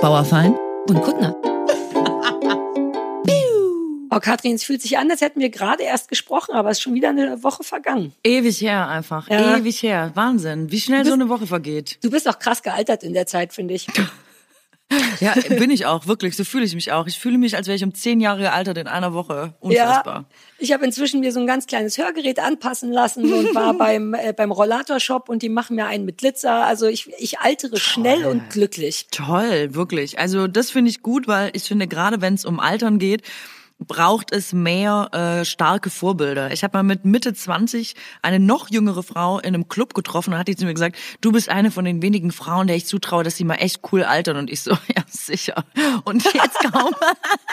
[0.00, 0.56] Bauerfein
[0.88, 1.36] und Kuttner.
[4.12, 6.82] Oh, Kathrin, es fühlt sich an, als hätten wir gerade erst gesprochen, aber es ist
[6.82, 8.12] schon wieder eine Woche vergangen.
[8.24, 9.28] Ewig her einfach.
[9.28, 9.58] Ja.
[9.58, 10.10] Ewig her.
[10.14, 11.98] Wahnsinn, wie schnell bist, so eine Woche vergeht.
[12.02, 13.86] Du bist auch krass gealtert in der Zeit, finde ich.
[15.20, 16.36] Ja, bin ich auch, wirklich.
[16.36, 17.06] So fühle ich mich auch.
[17.06, 19.54] Ich fühle mich, als wäre ich um zehn Jahre gealtert in einer Woche.
[19.60, 20.14] Unfassbar.
[20.14, 20.24] Ja,
[20.58, 24.32] ich habe inzwischen mir so ein ganz kleines Hörgerät anpassen lassen und war beim, äh,
[24.32, 26.64] beim Rollator-Shop und die machen mir einen mit Glitzer.
[26.64, 27.80] Also ich, ich altere Toll.
[27.80, 29.08] schnell und glücklich.
[29.10, 30.18] Toll, wirklich.
[30.18, 33.22] Also das finde ich gut, weil ich finde, gerade wenn es um Altern geht,
[33.86, 36.52] braucht es mehr äh, starke Vorbilder.
[36.52, 40.38] Ich habe mal mit Mitte 20 eine noch jüngere Frau in einem Club getroffen und
[40.38, 43.24] hat die zu mir gesagt, du bist eine von den wenigen Frauen, der ich zutraue,
[43.24, 44.36] dass sie mal echt cool altern.
[44.36, 45.64] Und ich so, ja sicher.
[46.04, 46.94] Und jetzt kaum,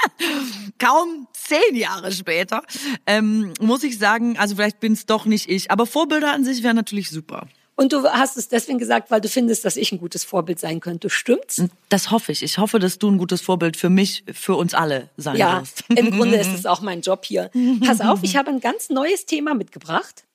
[0.80, 2.64] kaum zehn Jahre später
[3.06, 6.64] ähm, muss ich sagen, also vielleicht bin es doch nicht ich, aber Vorbilder an sich
[6.64, 7.48] wären natürlich super.
[7.80, 10.80] Und du hast es deswegen gesagt, weil du findest, dass ich ein gutes Vorbild sein
[10.80, 11.12] könnte.
[11.12, 11.62] Stimmt's?
[11.90, 12.42] Das hoffe ich.
[12.42, 15.84] Ich hoffe, dass du ein gutes Vorbild für mich, für uns alle sein ja, wirst.
[15.88, 17.52] Ja, im Grunde ist es auch mein Job hier.
[17.86, 20.26] Pass auf, ich habe ein ganz neues Thema mitgebracht.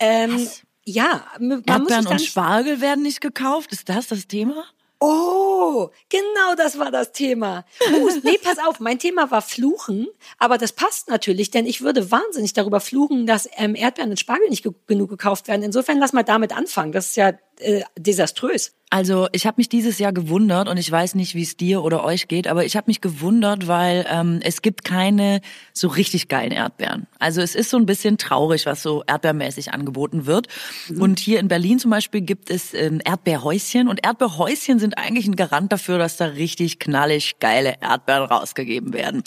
[0.00, 0.62] Ähm, Was?
[0.86, 3.70] Ja, man Erdbeeren muss und Spargel werden nicht gekauft.
[3.72, 4.64] Ist das das Thema?
[5.00, 7.64] Oh, genau das war das Thema.
[7.92, 12.10] Uh, nee, pass auf, mein Thema war Fluchen, aber das passt natürlich, denn ich würde
[12.10, 15.62] wahnsinnig darüber fluchen, dass ähm, Erdbeeren und Spargel nicht ge genug gekauft werden.
[15.62, 16.90] Insofern lass mal damit anfangen.
[16.90, 18.72] Das ist ja äh, desaströs.
[18.90, 22.04] Also ich habe mich dieses Jahr gewundert und ich weiß nicht, wie es dir oder
[22.04, 25.42] euch geht, aber ich habe mich gewundert, weil ähm, es gibt keine
[25.74, 27.06] so richtig geilen Erdbeeren.
[27.18, 30.48] Also es ist so ein bisschen traurig, was so erdbeermäßig angeboten wird.
[30.88, 31.02] Mhm.
[31.02, 35.36] Und hier in Berlin zum Beispiel gibt es ähm, Erdbeerhäuschen und Erdbeerhäuschen sind eigentlich ein
[35.36, 39.22] Garant dafür, dass da richtig knallig geile Erdbeeren rausgegeben werden.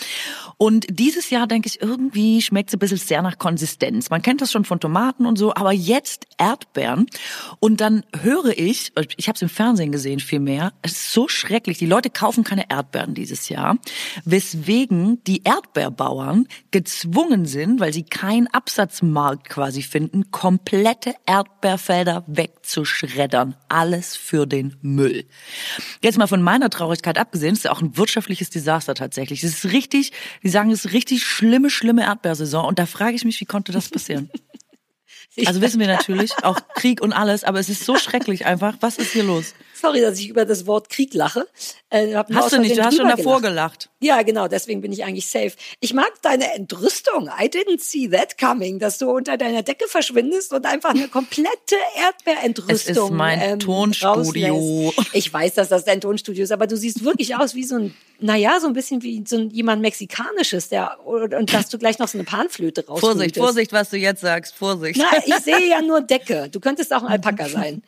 [0.57, 4.09] Und dieses Jahr denke ich irgendwie schmeckt es ein bisschen sehr nach Konsistenz.
[4.09, 7.05] Man kennt das schon von Tomaten und so, aber jetzt Erdbeeren
[7.59, 11.27] und dann höre ich, ich habe es im Fernsehen gesehen viel mehr, es ist so
[11.27, 13.77] schrecklich, die Leute kaufen keine Erdbeeren dieses Jahr,
[14.25, 23.55] weswegen die Erdbeerbauern gezwungen sind, weil sie keinen Absatzmarkt quasi finden, komplette Erdbeerfelder wegzuschreddern.
[23.69, 25.25] Alles für den Müll.
[26.01, 29.43] Jetzt mal von meiner Traurigkeit abgesehen, ist ja auch ein wirtschaftliches Desaster tatsächlich.
[29.43, 30.11] Es ist richtig,
[30.43, 33.71] die sagen, es ist richtig schlimme, schlimme Erdbeersaison und da frage ich mich, wie konnte
[33.71, 34.29] das passieren?
[35.45, 38.75] Also wissen wir natürlich, auch Krieg und alles, aber es ist so schrecklich einfach.
[38.81, 39.53] Was ist hier los?
[39.81, 41.47] Sorry, dass ich über das Wort Krieg lache.
[41.89, 43.89] Äh, hast du nicht, du hast schon davor gelacht.
[43.99, 45.53] Ja, genau, deswegen bin ich eigentlich safe.
[45.79, 47.29] Ich mag deine Entrüstung.
[47.39, 51.75] I didn't see that coming, dass du unter deiner Decke verschwindest und einfach eine komplette
[51.95, 52.75] Erdbeerentrüstung.
[52.75, 54.91] Es ist mein ähm, Tonstudio.
[54.95, 55.15] Rauslässt.
[55.15, 57.95] Ich weiß, dass das dein Tonstudio ist, aber du siehst wirklich aus wie so ein,
[58.19, 62.07] naja, so ein bisschen wie so ein, jemand Mexikanisches, der, und dass du gleich noch
[62.07, 62.99] so eine Panflöte raus.
[62.99, 64.99] Vorsicht, Vorsicht, was du jetzt sagst, Vorsicht.
[64.99, 66.49] Na, ich sehe ja nur Decke.
[66.51, 67.81] Du könntest auch ein Alpaka sein.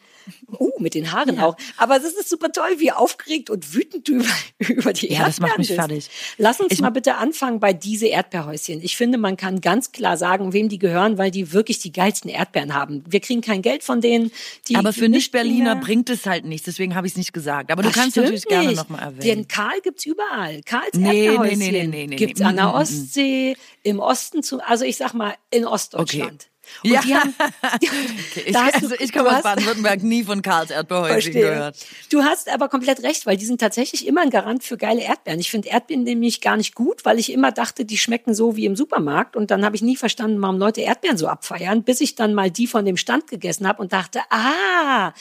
[0.60, 1.46] Uh, mit den Haaren ja.
[1.46, 1.58] auch.
[1.78, 4.14] Aber es ist super toll, wie aufgeregt und wütend du
[4.60, 5.80] über, über die ja, Erdbeeren das macht mich bist.
[5.80, 6.10] fertig.
[6.38, 8.82] Lass uns ich mal bitte anfangen bei diese Erdbeerhäuschen.
[8.82, 12.30] Ich finde, man kann ganz klar sagen, wem die gehören, weil die wirklich die geilsten
[12.30, 13.04] Erdbeeren haben.
[13.08, 14.32] Wir kriegen kein Geld von denen.
[14.68, 17.72] Die Aber für Nicht-Berliner bringt es halt nichts, deswegen habe ich es nicht gesagt.
[17.72, 18.50] Aber du das kannst natürlich nicht.
[18.50, 19.22] gerne nochmal erwähnen.
[19.22, 20.62] Den Karl gibt's überall.
[20.64, 22.46] Karls nee, Erdbeerhäuschen nee, nee, nee, nee, gibt's nee.
[22.46, 26.44] an der Ostsee, im Osten zu, also ich sag mal in Ostdeutschland.
[26.44, 26.53] Okay.
[26.84, 27.02] Und ja.
[27.02, 27.36] Die haben,
[27.82, 28.44] die, okay.
[28.46, 31.78] ich, also ich habe aus Baden-Württemberg nie von Karls Erdbeerhäuschen gehört.
[32.10, 35.40] Du hast aber komplett recht, weil die sind tatsächlich immer ein Garant für geile Erdbeeren.
[35.40, 38.66] Ich finde Erdbeeren nämlich gar nicht gut, weil ich immer dachte, die schmecken so wie
[38.66, 39.36] im Supermarkt.
[39.36, 42.52] Und dann habe ich nie verstanden, warum Leute Erdbeeren so abfeiern, bis ich dann mal
[42.52, 45.14] die von dem Stand gegessen habe und dachte, ah,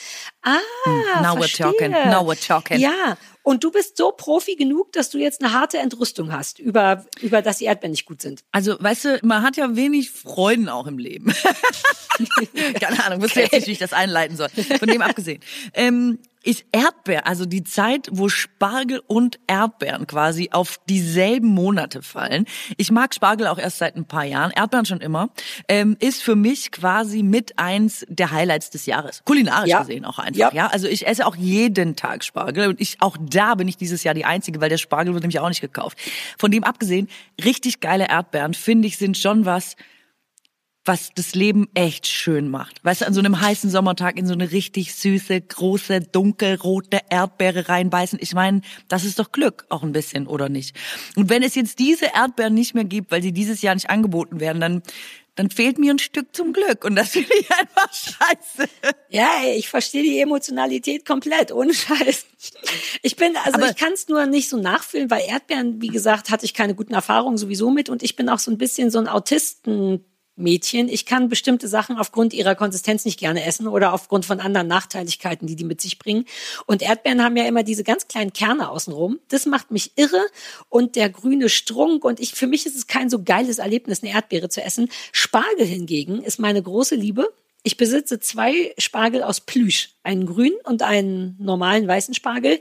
[0.43, 1.67] ah, hm, Now verstehe.
[1.67, 2.79] we're talking, now we're talking.
[2.79, 7.05] Ja, und du bist so Profi genug, dass du jetzt eine harte Entrüstung hast über,
[7.21, 8.45] über dass die Erdbeeren nicht gut sind.
[8.53, 11.33] Also, weißt du, man hat ja wenig Freuden auch im Leben.
[12.81, 13.43] Keine Ahnung, wusste okay.
[13.43, 14.49] jetzt nicht, wie ich das einleiten soll.
[14.49, 15.41] Von dem abgesehen.
[15.75, 22.47] Ähm, ist Erdbeer, also die Zeit, wo Spargel und Erdbeeren quasi auf dieselben Monate fallen.
[22.77, 25.31] Ich mag Spargel auch erst seit ein paar Jahren, Erdbeeren schon immer,
[25.69, 29.23] ähm, ist für mich quasi mit eins der Highlights des Jahres.
[29.25, 29.81] Kulinarisch ja.
[29.81, 30.51] gesehen auch einfach, ja.
[30.53, 30.67] ja.
[30.69, 34.15] Also ich esse auch jeden Tag Spargel und ich, auch da bin ich dieses Jahr
[34.15, 35.99] die Einzige, weil der Spargel wird nämlich auch nicht gekauft.
[36.39, 37.09] Von dem abgesehen,
[37.45, 39.77] richtig geile Erdbeeren, finde ich, sind schon was,
[40.85, 42.85] was das Leben echt schön macht.
[42.85, 47.69] Weißt du, an so einem heißen Sommertag in so eine richtig süße, große, dunkelrote Erdbeere
[47.69, 48.19] reinbeißen.
[48.21, 50.77] Ich meine, das ist doch Glück auch ein bisschen, oder nicht?
[51.15, 54.41] Und wenn es jetzt diese Erdbeeren nicht mehr gibt, weil sie dieses Jahr nicht angeboten
[54.41, 54.83] werden, dann
[55.35, 58.69] dann fehlt mir ein Stück zum Glück und das finde ich einfach scheiße.
[59.09, 62.27] Ja, ich verstehe die Emotionalität komplett, ohne Scheiß.
[63.01, 66.31] Ich bin, also Aber ich kann es nur nicht so nachfühlen, weil Erdbeeren, wie gesagt,
[66.31, 68.99] hatte ich keine guten Erfahrungen sowieso mit und ich bin auch so ein bisschen so
[68.99, 70.05] ein Autisten
[70.37, 70.89] Mädchen.
[70.89, 75.47] Ich kann bestimmte Sachen aufgrund ihrer Konsistenz nicht gerne essen oder aufgrund von anderen Nachteiligkeiten,
[75.47, 76.25] die die mit sich bringen.
[76.67, 79.21] Und Erdbeeren haben ja immer diese ganz kleinen Kerne außenrum.
[79.29, 80.25] Das macht mich irre.
[80.69, 82.05] Und der grüne Strunk.
[82.05, 84.89] Und ich, für mich ist es kein so geiles Erlebnis, eine Erdbeere zu essen.
[85.13, 87.29] Spargel hingegen ist meine große Liebe.
[87.65, 92.59] Ich besitze zwei Spargel aus Plüsch, einen grünen und einen normalen weißen Spargel.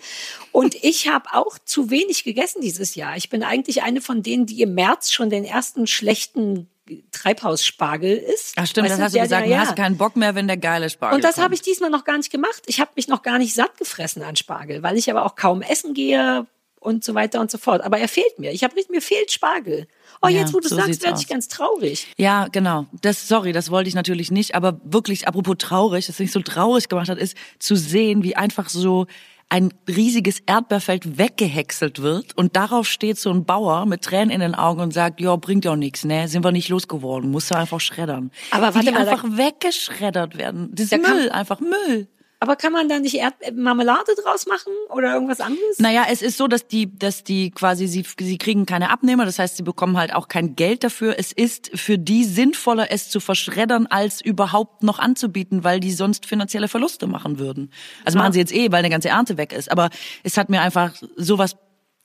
[0.51, 3.17] Und ich habe auch zu wenig gegessen dieses Jahr.
[3.17, 6.69] Ich bin eigentlich eine von denen, die im März schon den ersten schlechten
[7.11, 8.53] Treibhausspargel ist.
[8.55, 10.57] Ach stimmt, Weißt das hast du gesagt, der, du hast keinen Bock mehr, wenn der
[10.57, 12.63] geile Spargel und das habe ich diesmal noch gar nicht gemacht.
[12.67, 15.61] Ich habe mich noch gar nicht satt gefressen an Spargel, weil ich aber auch kaum
[15.61, 16.45] essen gehe
[16.81, 17.83] und so weiter und so fort.
[17.83, 18.51] Aber er fehlt mir.
[18.51, 19.87] Ich habe mir fehlt Spargel.
[20.21, 22.07] Oh, Ja, jetzt wo du so sagst, werde ich ganz traurig.
[22.17, 22.87] Ja, genau.
[23.01, 26.89] Das, sorry, das wollte ich natürlich nicht, aber wirklich, apropos traurig, das mich so traurig
[26.89, 29.05] gemacht hat, ist zu sehen, wie einfach so
[29.51, 34.55] ein riesiges Erdbeerfeld weggehäckselt wird und darauf steht so ein Bauer mit Tränen in den
[34.55, 37.81] Augen und sagt, ja, bringt ja nichts, ne, sind wir nicht losgeworden, musst du einfach
[37.81, 38.31] schreddern.
[38.51, 40.69] Aber Wie warte die mal, da- einfach weggeschreddert werden.
[40.73, 42.07] Das ist Da kann- Müll, einfach Müll.
[42.43, 45.77] Aber kann man da nicht Erd Marmelade draus machen oder irgendwas anderes?
[45.77, 49.37] Naja, es ist so, dass die, dass die quasi, sie, sie kriegen keine Abnehmer, das
[49.37, 51.19] heißt, sie bekommen halt auch kein Geld dafür.
[51.19, 56.25] Es ist für die sinnvoller, es zu verschreddern, als überhaupt noch anzubieten, weil die sonst
[56.25, 57.71] finanzielle Verluste machen würden.
[58.05, 59.71] Also machen sie jetzt eh, weil eine ganze Ernte weg ist.
[59.71, 59.91] Aber
[60.23, 61.57] es hat mir einfach sowas,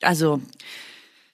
[0.03, 0.43] also,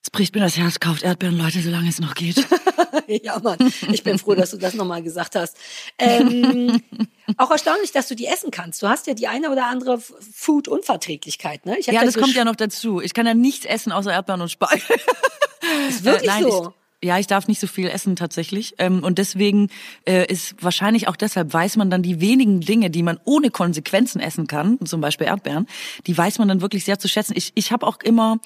[0.00, 2.46] es bricht mir das Herz, kauft Erdbeeren, Leute, solange es noch geht.
[3.08, 3.58] ja, Mann.
[3.90, 5.56] Ich bin froh, dass du das nochmal gesagt hast.
[5.98, 6.80] Ähm,
[7.36, 8.82] auch erstaunlich, dass du die essen kannst.
[8.82, 11.78] Du hast ja die eine oder andere Food-Unverträglichkeit, ne?
[11.80, 13.00] Ja, das kommt ja noch dazu.
[13.00, 14.80] Ich kann ja nichts essen außer Erdbeeren und Spargel.
[15.88, 16.74] Ist wirklich Äh, nein, so.
[17.04, 18.74] Ja, ich darf nicht so viel essen tatsächlich.
[18.78, 19.68] Ähm, und deswegen
[20.06, 24.20] äh, ist wahrscheinlich auch deshalb weiß man dann die wenigen Dinge, die man ohne Konsequenzen
[24.20, 25.66] essen kann, zum Beispiel Erdbeeren,
[26.06, 27.32] die weiß man dann wirklich sehr zu schätzen.
[27.36, 28.38] Ich, ich habe auch immer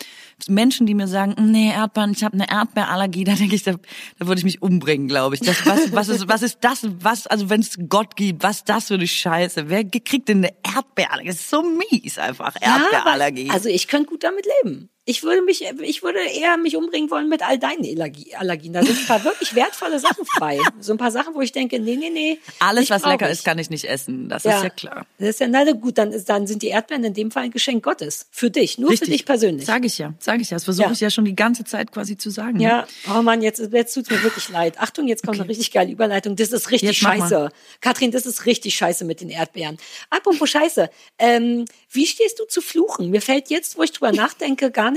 [0.48, 3.72] Menschen, die mir sagen, nee, Erdbeeren, ich habe eine Erdbeerallergie, da denke ich, da,
[4.18, 5.42] da würde ich mich umbringen, glaube ich.
[5.42, 6.86] Das, was, was, ist, was ist das?
[7.00, 9.68] Was, also wenn es Gott gibt, was das für eine Scheiße?
[9.68, 11.28] Wer kriegt denn eine Erdbeerallergie?
[11.28, 13.44] Das ist so mies einfach, Ja, Erdbeerallergie.
[13.50, 14.88] aber- also ich könnte gut damit leben.
[15.08, 18.72] Ich würde mich, ich würde eher mich umbringen wollen mit all deinen Allergie, Allergien.
[18.72, 20.58] Da sind ein paar wirklich wertvolle Sachen bei.
[20.80, 22.38] So ein paar Sachen, wo ich denke, nee, nee, nee.
[22.58, 23.44] Alles, was lecker brauch ist, ich.
[23.44, 24.28] kann ich nicht essen.
[24.28, 25.06] Das ist ja klar.
[25.20, 27.50] Das ist ja, na gut, dann, ist, dann sind die Erdbeeren in dem Fall ein
[27.52, 28.26] Geschenk Gottes.
[28.32, 29.64] Für dich, nur für dich persönlich.
[29.64, 30.56] Sage ich ja, sage ich ja.
[30.56, 30.92] Das versuche Ja.
[30.92, 32.56] ich ja schon die ganze Zeit quasi zu sagen.
[32.56, 32.64] ne?
[32.64, 32.86] Ja,
[33.16, 34.74] oh Mann, jetzt, jetzt tut's mir wirklich leid.
[34.80, 36.34] Achtung, jetzt kommt eine richtig geile Überleitung.
[36.34, 37.50] Das ist richtig Jetzt scheiße.
[37.80, 39.76] Katrin, das ist richtig scheiße mit den Erdbeeren.
[40.10, 43.10] Apropos scheiße, ähm, wie stehst du zu Fluchen?
[43.10, 44.95] Mir fällt jetzt, wo ich drüber nachdenke, gar nicht,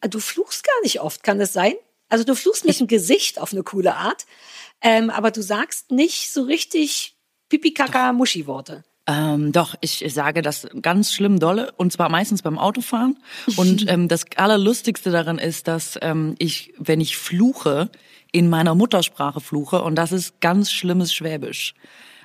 [0.00, 1.74] du fluchst gar nicht oft, kann das sein?
[2.08, 4.26] Also du fluchst mit dem Gesicht auf eine coole Art,
[4.80, 7.16] ähm, aber du sagst nicht so richtig
[7.48, 8.84] Pipi-Kaka-Muschi-Worte.
[9.08, 13.18] Ähm, doch, ich sage das ganz schlimm dolle und zwar meistens beim Autofahren.
[13.56, 17.90] Und ähm, das Allerlustigste daran ist, dass ähm, ich, wenn ich fluche,
[18.32, 21.74] in meiner Muttersprache fluche und das ist ganz schlimmes Schwäbisch.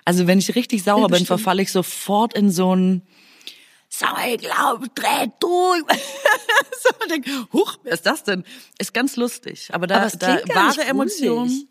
[0.03, 1.27] Also wenn ich richtig sauer bin, bestimmt.
[1.27, 3.03] verfalle ich sofort in so ein
[3.93, 5.83] Sag mal, ich glaube, dreh durch.
[6.81, 8.45] so, ich denk, huch, wer ist das denn?
[8.79, 9.69] Ist ganz lustig.
[9.73, 11.67] Aber da, Aber da wahre Emotionen.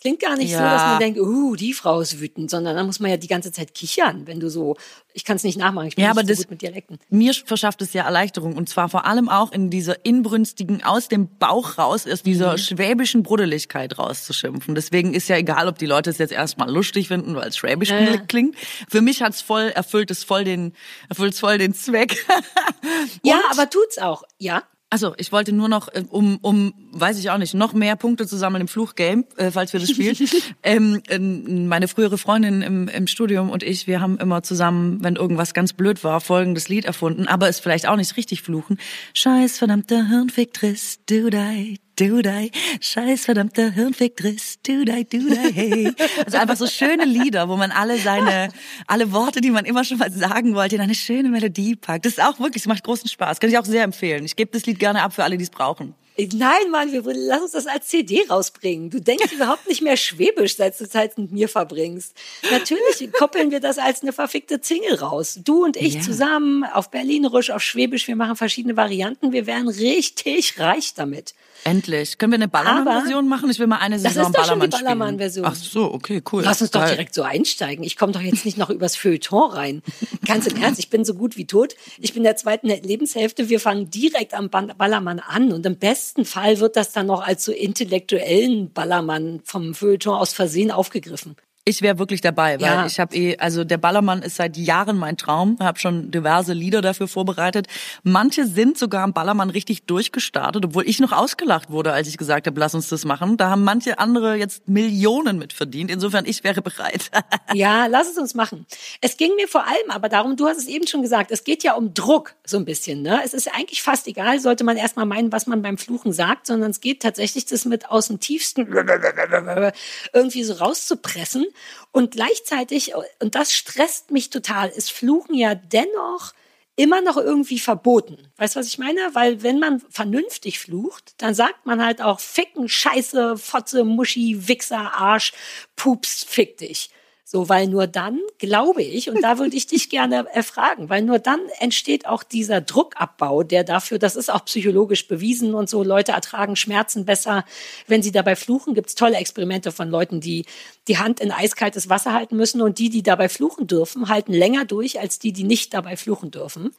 [0.00, 0.72] Klingt gar nicht so, Ja.
[0.74, 3.52] dass man denkt, uh, die Frau ist wütend, sondern dann muss man ja die ganze
[3.52, 4.76] Zeit kichern, wenn du so,
[5.12, 6.98] ich kann es nicht nachmachen, ich bin Ja, nicht aber so das- gut mit Dialekten.
[7.10, 11.28] mir verschafft es ja Erleichterung und zwar vor allem auch in dieser inbrünstigen, aus dem
[11.38, 14.74] Bauch raus, aus dieser schwäbischen Bruddeligkeit rauszuschimpfen.
[14.74, 17.90] Deswegen ist ja egal, ob die Leute es jetzt erstmal lustig finden, weil es schwäbisch
[17.90, 18.16] Ja.
[18.28, 18.56] klingt.
[18.88, 20.72] Für mich hat's voll, erfüllt es voll den,
[21.08, 22.24] erfüllt es voll den Zweck.
[23.22, 24.22] Ja, aber tut's auch.
[24.38, 24.62] Ja.
[24.92, 28.26] Also, ich wollte nur noch, äh, um, um, weiß ich auch nicht, noch mehr Punkte
[28.26, 30.16] zu sammeln im Fluchgame, äh, falls wir das spielen.
[30.64, 35.14] ähm, ähm, meine frühere Freundin im, im Studium und ich, wir haben immer zusammen, wenn
[35.14, 38.78] irgendwas ganz blöd war, folgendes Lied erfunden, aber es vielleicht auch nicht richtig fluchen.
[39.14, 45.92] Scheiß verdammter Hirnficktriss, du dei, du dei, scheiß verdammter Hirnficktriss, du dei, du dei, hey.
[46.24, 48.48] Also einfach so schöne Lieder, wo man alle seine,
[48.86, 52.06] alle Worte, die man immer schon mal sagen wollte, in eine schöne Melodie packt.
[52.06, 53.40] Das ist auch wirklich, es macht großen Spaß.
[53.40, 54.24] Kann ich auch sehr empfehlen.
[54.24, 55.94] Ich gebe das Lied gerne ab für alle, die es brauchen.
[56.34, 58.90] Nein, Mann, wir lass uns das als CD rausbringen.
[58.90, 62.14] Du denkst überhaupt nicht mehr schwäbisch, seit du Zeit mit mir verbringst.
[62.50, 65.38] Natürlich koppeln wir das als eine verfickte Single raus.
[65.42, 66.00] Du und ich Ja.
[66.00, 69.32] zusammen auf Berlinerisch, auf Schwäbisch, wir machen verschiedene Varianten.
[69.32, 71.34] Wir wären richtig reich damit.
[71.64, 72.18] Endlich.
[72.18, 73.50] Können wir eine Ballermann-Version machen?
[73.50, 74.84] Ich will mal eine Das Saison ist doch schon die Ballermann spielen.
[74.84, 75.46] Ballermann-Version.
[75.46, 76.42] Ach so, okay, cool.
[76.42, 76.90] Lass uns doch Geil.
[76.90, 77.84] direkt so einsteigen.
[77.84, 79.82] Ich komme doch jetzt nicht noch übers Feuilleton rein.
[80.26, 81.74] Ganz im Ernst, ich bin so gut wie tot.
[81.98, 83.48] Ich bin in der zweiten Lebenshälfte.
[83.48, 85.52] Wir fangen direkt am Ballermann an.
[85.52, 90.32] Und im besten Fall wird das dann noch als so intellektuellen Ballermann vom Feuilleton aus
[90.32, 91.36] Versehen aufgegriffen.
[91.66, 92.86] Ich wäre wirklich dabei, weil Ja.
[92.86, 96.80] ich habe eh, also der Ballermann ist seit Jahren mein Traum, habe schon diverse Lieder
[96.80, 97.66] dafür vorbereitet.
[98.02, 102.46] Manche sind sogar am Ballermann richtig durchgestartet, obwohl ich noch ausgelacht wurde, als ich gesagt
[102.46, 103.36] habe, lass uns das machen.
[103.36, 105.90] Da haben manche andere jetzt Millionen mit verdient.
[105.90, 107.10] Insofern, ich wäre bereit.
[107.52, 108.64] Ja, lass es uns machen.
[109.00, 111.64] Es ging mir vor allem aber darum, du hast es eben schon gesagt, es geht
[111.64, 113.02] ja um Druck so ein bisschen.
[113.02, 113.20] Ne?
[113.24, 116.70] Es ist eigentlich fast egal, sollte man erstmal meinen, was man beim Fluchen sagt, sondern
[116.70, 118.68] es geht tatsächlich, das mit aus dem tiefsten
[120.12, 121.46] irgendwie so rauszupressen.
[121.92, 126.32] Und gleichzeitig, und das stresst mich total, ist Fluchen ja dennoch
[126.76, 128.16] immer noch irgendwie verboten.
[128.36, 129.00] Weißt du, was ich meine?
[129.12, 134.94] Weil wenn man vernünftig flucht, dann sagt man halt auch Ficken, Scheiße, Fotze, Muschi, Wichser,
[134.94, 135.32] Arsch,
[135.76, 136.90] Pups, fick dich.
[137.32, 141.20] So, weil nur dann, glaube ich, und da würde ich dich gerne erfragen, weil nur
[141.20, 146.10] dann entsteht auch dieser Druckabbau, der dafür, das ist auch psychologisch bewiesen und so, Leute
[146.10, 147.44] ertragen Schmerzen besser,
[147.86, 148.74] wenn sie dabei fluchen.
[148.74, 150.44] Gibt es tolle Experimente von Leuten, die
[150.88, 154.64] die Hand in eiskaltes Wasser halten müssen und die, die dabei fluchen dürfen, halten länger
[154.64, 156.74] durch als die, die nicht dabei fluchen dürfen.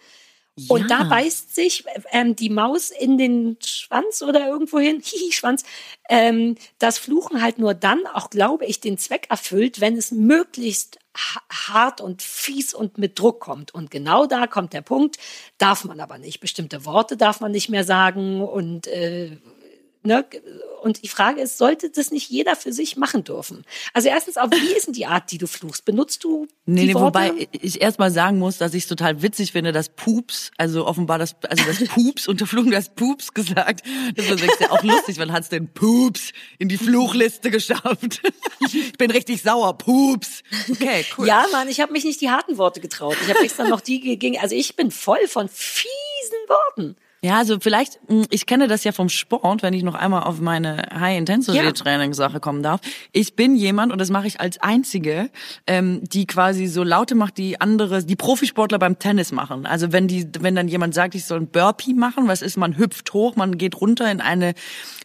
[0.68, 5.64] Und da beißt sich ähm, die Maus in den Schwanz oder irgendwo hin, hihi, Schwanz,
[6.10, 11.00] ähm, das Fluchen halt nur dann auch, glaube ich, den Zweck erfüllt, wenn es möglichst
[11.16, 11.42] ha-
[11.74, 13.74] hart und fies und mit Druck kommt.
[13.74, 15.18] Und genau da kommt der Punkt,
[15.58, 16.42] darf man aber nicht.
[16.42, 18.42] Bestimmte Worte darf man nicht mehr sagen.
[18.42, 19.38] Und äh,
[20.04, 20.26] Ne?
[20.82, 23.66] Und die Frage ist, sollte das nicht jeder für sich machen dürfen?
[23.94, 25.86] Also erstens auch, wie ist denn die Art, die du fluchst?
[25.86, 27.06] Benutzt du Nee, die nee, Worte?
[27.06, 30.88] wobei ich erst mal sagen muss, dass ich es total witzig finde, dass Pups, also
[30.88, 33.86] offenbar das, also das Pups, unter Fluchen das Pups gesagt.
[34.16, 38.22] Das ist ja auch lustig, wann hat's denn Pups in die Fluchliste geschafft?
[38.74, 40.42] Ich bin richtig sauer, Pups.
[40.72, 41.28] Okay, cool.
[41.28, 43.18] Ja, Mann, ich habe mich nicht die harten Worte getraut.
[43.22, 44.40] Ich habe extra noch die gegen.
[44.40, 45.86] Also ich bin voll von fiesen
[46.48, 46.96] Worten.
[47.24, 50.42] Ja, also vielleicht, mh, ich kenne das ja vom Sport, wenn ich noch einmal auf
[50.42, 52.82] meine High-Intensity-Training-Sache kommen darf.
[53.12, 55.30] Ich bin jemand, und das mache ich als Einzige,
[55.68, 59.68] ähm, die quasi so Laute macht, die andere, die Profisportler beim Tennis machen.
[59.68, 62.76] Also wenn die, wenn dann jemand sagt, ich soll ein Burpee machen, was ist, man
[62.76, 64.56] hüpft hoch, man geht runter in eine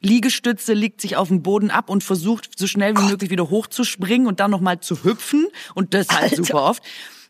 [0.00, 4.26] Liegestütze, legt sich auf den Boden ab und versucht so schnell wie möglich wieder hochzuspringen
[4.26, 6.37] und dann nochmal zu hüpfen und das halt Alter.
[6.37, 6.82] super oft.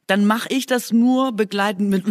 [0.06, 2.06] Dann mache ich das nur begleitend mit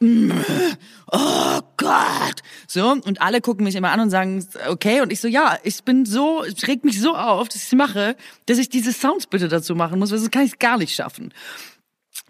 [0.00, 2.42] oh Gott.
[2.66, 5.82] So, und alle gucken mich immer an und sagen, okay, und ich so, ja, ich
[5.84, 9.26] bin so, es regt mich so auf, dass ich es mache, dass ich diese Sounds
[9.26, 11.32] bitte dazu machen muss, weil sonst kann ich es gar nicht schaffen.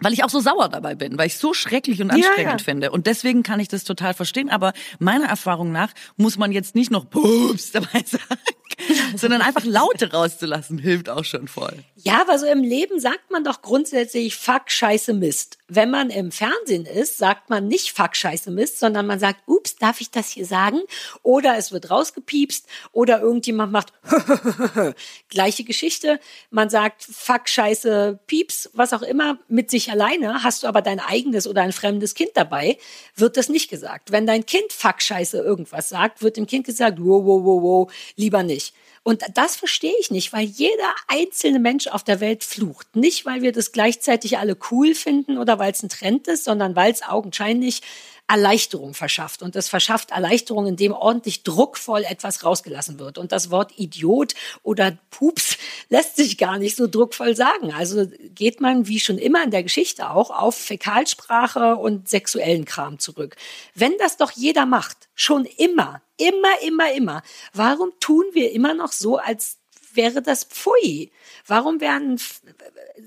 [0.00, 2.64] Weil ich auch so sauer dabei bin, weil ich so schrecklich und anstrengend ja.
[2.64, 2.90] finde.
[2.90, 4.50] Und deswegen kann ich das total verstehen.
[4.50, 10.12] Aber meiner Erfahrung nach muss man jetzt nicht noch Pups dabei sagen, sondern einfach Laute
[10.12, 11.72] rauszulassen, hilft auch schon voll.
[11.96, 15.58] Ja, aber so im Leben sagt man doch grundsätzlich Fuck, Scheiße, Mist.
[15.68, 19.76] Wenn man im Fernsehen ist, sagt man nicht Fuck, Scheiße, Mist, sondern man sagt, ups,
[19.76, 20.80] darf ich das hier sagen?
[21.22, 23.92] Oder es wird rausgepiepst oder irgendjemand macht
[25.30, 26.20] gleiche Geschichte.
[26.50, 30.42] Man sagt Fuck, Scheiße, Pieps, was auch immer mit sich alleine.
[30.42, 32.78] Hast du aber dein eigenes oder ein fremdes Kind dabei,
[33.14, 34.12] wird das nicht gesagt.
[34.12, 37.92] Wenn dein Kind Fuck, Scheiße irgendwas sagt, wird dem Kind gesagt, wow, wow, wow, wow,
[38.16, 38.74] lieber nicht.
[39.06, 42.96] Und das verstehe ich nicht, weil jeder einzelne Mensch auf der Welt flucht.
[42.96, 46.74] Nicht, weil wir das gleichzeitig alle cool finden oder weil es ein Trend ist, sondern
[46.74, 47.82] weil es augenscheinlich
[48.28, 49.42] Erleichterung verschafft.
[49.42, 53.18] Und das verschafft Erleichterung, indem ordentlich druckvoll etwas rausgelassen wird.
[53.18, 55.56] Und das Wort Idiot oder Pups
[55.88, 57.72] lässt sich gar nicht so druckvoll sagen.
[57.72, 62.98] Also geht man, wie schon immer in der Geschichte auch, auf Fäkalsprache und sexuellen Kram
[62.98, 63.36] zurück.
[63.74, 68.92] Wenn das doch jeder macht, schon immer, immer, immer, immer, warum tun wir immer noch
[68.92, 69.58] so, als
[69.96, 71.10] wäre das Pfui?
[71.46, 72.42] Warum werden F-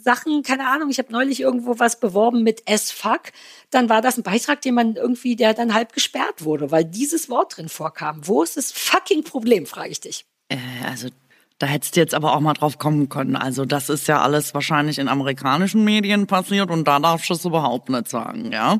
[0.01, 3.31] Sachen, keine Ahnung, ich habe neulich irgendwo was beworben mit S-Fuck,
[3.69, 7.29] dann war das ein Beitrag, den man irgendwie, der dann halb gesperrt wurde, weil dieses
[7.29, 8.21] Wort drin vorkam.
[8.27, 10.25] Wo ist das fucking Problem, frage ich dich.
[10.49, 11.09] Äh, also
[11.57, 13.35] da hättest du jetzt aber auch mal drauf kommen können.
[13.35, 17.43] Also das ist ja alles wahrscheinlich in amerikanischen Medien passiert und da darfst du es
[17.43, 18.79] überhaupt nicht sagen, ja.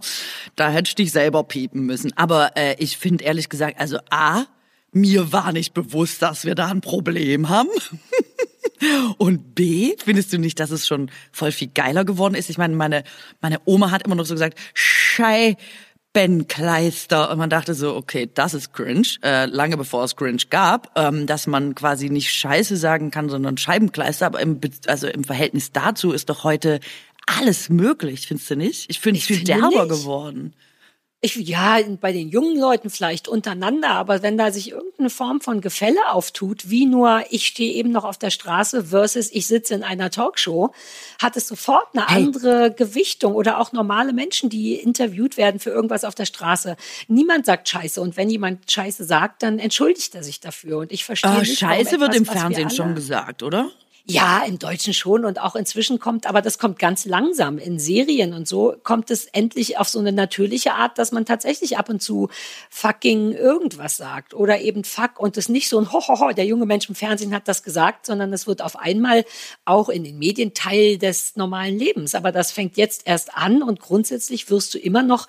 [0.55, 2.15] Da hättest du dich selber piepen müssen.
[2.15, 4.45] Aber äh, ich finde ehrlich gesagt, also A,
[4.91, 7.69] mir war nicht bewusst, dass wir da ein Problem haben.
[9.17, 12.49] Und B, findest du nicht, dass es schon voll viel geiler geworden ist?
[12.49, 13.03] Ich meine, meine,
[13.41, 14.57] meine Oma hat immer noch so gesagt,
[16.13, 17.29] Scheibenkleister.
[17.31, 19.07] Und man dachte so, okay, das ist cringe.
[19.21, 23.57] Äh, lange bevor es cringe gab, ähm, dass man quasi nicht Scheiße sagen kann, sondern
[23.57, 24.25] Scheibenkleister.
[24.25, 26.79] Aber im, Be- also im Verhältnis dazu ist doch heute
[27.25, 28.89] alles möglich, findest du nicht?
[28.89, 30.53] Ich finde es Ich viel derber geworden.
[31.21, 35.59] Ich, ja, bei den jungen Leuten vielleicht untereinander, aber wenn da sich irgendeine Form von
[35.59, 39.83] Gefälle auftut, wie nur ich stehe eben noch auf der Straße versus ich sitze in
[39.83, 40.73] einer Talkshow,
[41.21, 42.23] hat es sofort eine Hey.
[42.23, 46.77] andere Gewichtung oder auch normale Menschen, die interviewt werden für irgendwas auf der Straße.
[47.09, 51.03] Niemand sagt Scheiße und wenn jemand Scheiße sagt, dann entschuldigt er sich dafür und ich
[51.03, 53.69] verstehe Ah, nicht, Scheiße wird etwas, im was wir Fernsehen schon gesagt, oder?
[54.11, 57.59] Ja, im Deutschen schon und auch inzwischen kommt, aber das kommt ganz langsam.
[57.59, 61.77] In Serien und so kommt es endlich auf so eine natürliche Art, dass man tatsächlich
[61.77, 62.27] ab und zu
[62.71, 66.89] fucking irgendwas sagt oder eben fuck und es nicht so ein Hohoho, der junge Mensch
[66.89, 69.25] im Fernsehen hat das gesagt, sondern es wird auf einmal
[69.65, 72.15] auch in den Medien Teil des normalen Lebens.
[72.15, 75.27] Aber das fängt jetzt erst an und grundsätzlich wirst du immer noch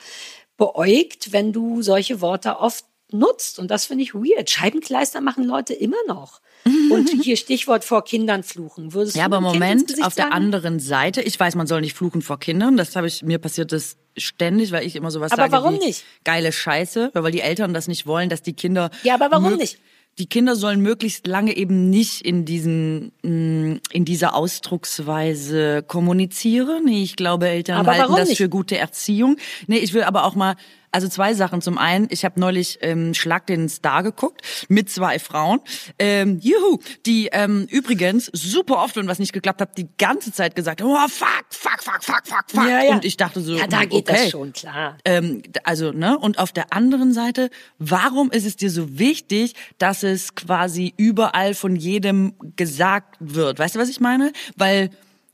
[0.57, 3.59] beäugt, wenn du solche Worte oft nutzt.
[3.59, 4.49] Und das finde ich weird.
[4.49, 6.41] Scheibenkleister machen Leute immer noch.
[6.65, 8.93] Und hier Stichwort vor Kindern fluchen.
[8.93, 10.33] Würdest ja, du aber Moment, auf der sagen?
[10.33, 12.77] anderen Seite, ich weiß, man soll nicht fluchen vor Kindern.
[12.77, 15.87] Das habe ich, mir passiert das ständig, weil ich immer sowas Aber sage warum wie
[15.87, 16.05] nicht?
[16.25, 19.79] geile Scheiße, weil die Eltern das nicht wollen, dass die Kinder Ja, aber warum nicht?
[20.19, 26.87] Die Kinder sollen möglichst lange eben nicht in diesen mh, in dieser Ausdrucksweise kommunizieren.
[26.89, 28.39] Ich glaube, Eltern Aber halten warum das nicht?
[28.39, 29.37] für gute Erziehung.
[29.67, 30.57] Nee, ich will aber auch mal
[30.93, 31.63] also zwei Sachen.
[31.63, 35.61] Zum einen, ich habe neulich ähm, Schlag den Star geguckt mit zwei Frauen.
[35.99, 40.55] Ähm, juhu, die ähm, übrigens super oft, wenn was nicht geklappt hat, die ganze Zeit
[40.55, 42.69] gesagt haben, oh, fuck, fuck, fuck, fuck, fuck, fuck.
[42.69, 42.93] Ja, ja.
[42.93, 44.23] Und ich dachte so, Ja, da geht okay.
[44.25, 44.99] das schon, klar.
[45.05, 46.19] Ähm, also, ne?
[46.19, 51.55] Und auf der anderen Seite, warum ist es dir so wichtig, dass es quasi überall
[51.55, 53.59] von jedem gesagt wird?
[53.59, 54.33] Weißt du, was ich meine?
[54.57, 54.91] Weil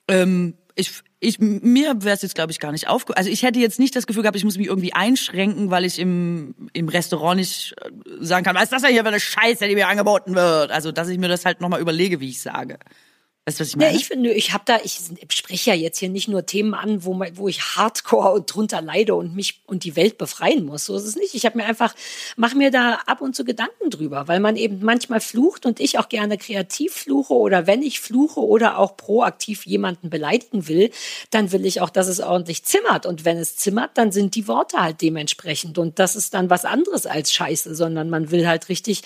[0.08, 3.58] ähm, ich, ich mir wäre es jetzt glaube ich gar nicht aufge also ich hätte
[3.58, 7.38] jetzt nicht das Gefühl gehabt ich muss mich irgendwie einschränken weil ich im im Restaurant
[7.38, 10.34] nicht äh, sagen kann was ist das denn hier für eine Scheiße die mir angeboten
[10.34, 10.70] wird.
[10.70, 12.78] Also dass ich mir das halt nochmal überlege wie ich sage
[13.46, 14.98] weißt du was ich Ja, meine ich finde, ich habe da, ich
[15.30, 18.82] spreche ja jetzt hier nicht nur Themen an, wo, man- wo ich Hardcore und drunter
[18.82, 20.84] leide und mich und die Welt befreien muss.
[20.86, 21.34] So ist es nicht.
[21.34, 21.94] Ich habe mir einfach,
[22.36, 25.98] mache mir da ab und zu Gedanken drüber, weil man eben manchmal flucht und ich
[25.98, 30.90] auch gerne kreativ fluche oder wenn ich fluche oder auch proaktiv jemanden beleidigen will,
[31.30, 33.06] dann will ich auch, dass es ordentlich zimmert.
[33.06, 35.78] Und wenn es zimmert, dann sind die Worte halt dementsprechend.
[35.78, 39.02] Und das ist dann was anderes als Scheiße, sondern man will halt richtig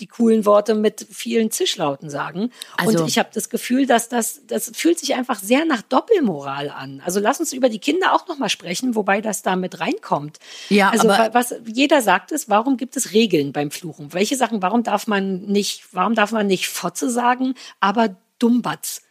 [0.00, 2.50] die coolen Worte mit vielen Zischlauten sagen.
[2.76, 6.70] Also- und ich habe das Gefühl, dass das, das fühlt sich einfach sehr nach Doppelmoral
[6.70, 7.02] an.
[7.04, 10.38] Also lass uns über die Kinder auch nochmal sprechen, wobei das da mit reinkommt.
[10.68, 14.12] Ja, also aber- wa- was jeder sagt es, warum gibt es Regeln beim Fluchen?
[14.12, 19.02] Welche Sachen, warum darf man nicht, warum darf man nicht Fotze sagen, aber Dummbatz?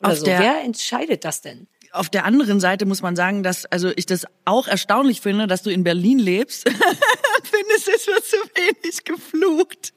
[0.00, 0.24] Oder Auf so.
[0.24, 1.66] der- Wer entscheidet das denn?
[1.92, 5.62] auf der anderen Seite muss man sagen, dass also ich das auch erstaunlich finde, dass
[5.64, 6.70] du in Berlin lebst.
[7.70, 9.92] Findest es wird zu wenig geflucht.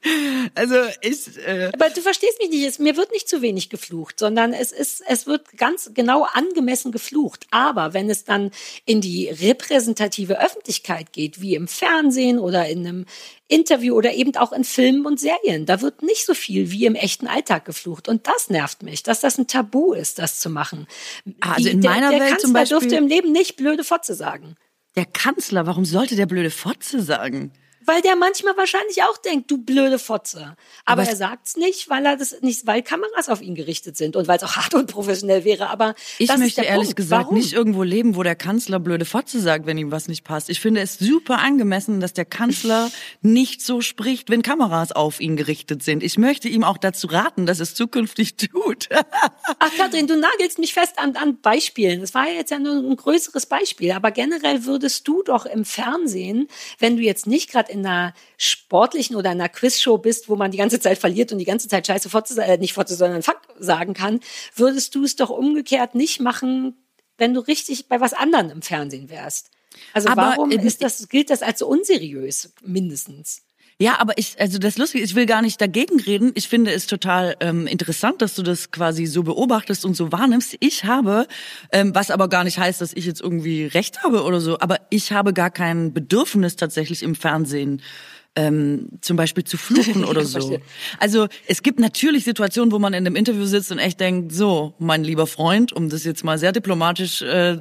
[0.54, 2.64] Also ich äh, Aber du verstehst mich nicht.
[2.66, 6.92] Es, mir wird nicht zu wenig geflucht, sondern es ist, es wird ganz genau angemessen
[6.92, 7.46] geflucht.
[7.50, 8.50] Aber wenn es dann
[8.84, 13.06] in die repräsentative Öffentlichkeit geht, wie im Fernsehen oder in einem
[13.48, 16.94] Interview oder eben auch in Filmen und Serien, da wird nicht so viel wie im
[16.94, 18.08] echten Alltag geflucht.
[18.08, 20.86] Und das nervt mich, dass das ein Tabu ist, das zu machen.
[21.40, 23.84] Also Die- in der, meiner der Welt Kanzler zum Beispiel- durfte im Leben nicht blöde
[23.84, 24.56] Fotze sagen.
[24.96, 27.52] der Kanzler, warum sollte der blöde Fotze sagen?
[27.86, 30.56] Weil der manchmal wahrscheinlich auch denkt, du blöde Fotze.
[30.84, 34.16] Aber, Aber- er sagt's nicht, weil er das nicht, weil Kameras auf ihn gerichtet sind
[34.16, 35.68] und weil es auch hart und professionell wäre.
[35.70, 36.96] Aber Ich möchte ehrlich Punkt.
[36.96, 37.36] gesagt Warum?
[37.36, 40.50] nicht irgendwo leben, wo der Kanzler blöde Fotze sagt, wenn ihm was nicht passt.
[40.50, 42.90] Ich finde es super angemessen, dass der Kanzler
[43.22, 46.02] nicht so spricht, wenn Kameras auf ihn gerichtet sind.
[46.02, 48.88] Ich möchte ihm auch dazu raten, dass es zukünftig tut.
[49.58, 52.00] Ach, Kathrin, du nagelst mich fest an, an Beispielen.
[52.00, 53.92] Das war ja jetzt ja nur ein größeres Beispiel.
[53.92, 59.16] Aber generell würdest du doch im Fernsehen, wenn du jetzt nicht gerade in einer sportlichen
[59.16, 62.08] oder einer Quizshow bist, wo man die ganze Zeit verliert und die ganze Zeit Scheiße
[62.08, 64.20] Fotze, äh, nicht Fotze, sondern Fuck sagen kann,
[64.54, 66.76] würdest du es doch umgekehrt nicht machen,
[67.18, 69.50] wenn du richtig bei was anderem im Fernsehen wärst.
[69.92, 73.42] Also Aber, warum ist das, gilt das als so unseriös, mindestens?
[73.80, 76.30] Ja, aber ich, also das Lustige, ich will gar nicht dagegen reden.
[76.36, 80.56] Ich finde es total ähm, interessant, dass du das quasi so beobachtest und so wahrnimmst.
[80.60, 81.26] Ich habe,
[81.72, 84.78] ähm, was aber gar nicht heißt, dass ich jetzt irgendwie Recht habe oder so, aber
[84.90, 87.82] ich habe gar kein Bedürfnis tatsächlich im Fernsehen
[88.36, 90.58] ähm, zum Beispiel zu fluchen oder so.
[90.98, 94.74] Also es gibt natürlich Situationen, wo man in einem Interview sitzt und echt denkt, so,
[94.78, 97.58] mein lieber Freund, um das jetzt mal sehr diplomatisch äh,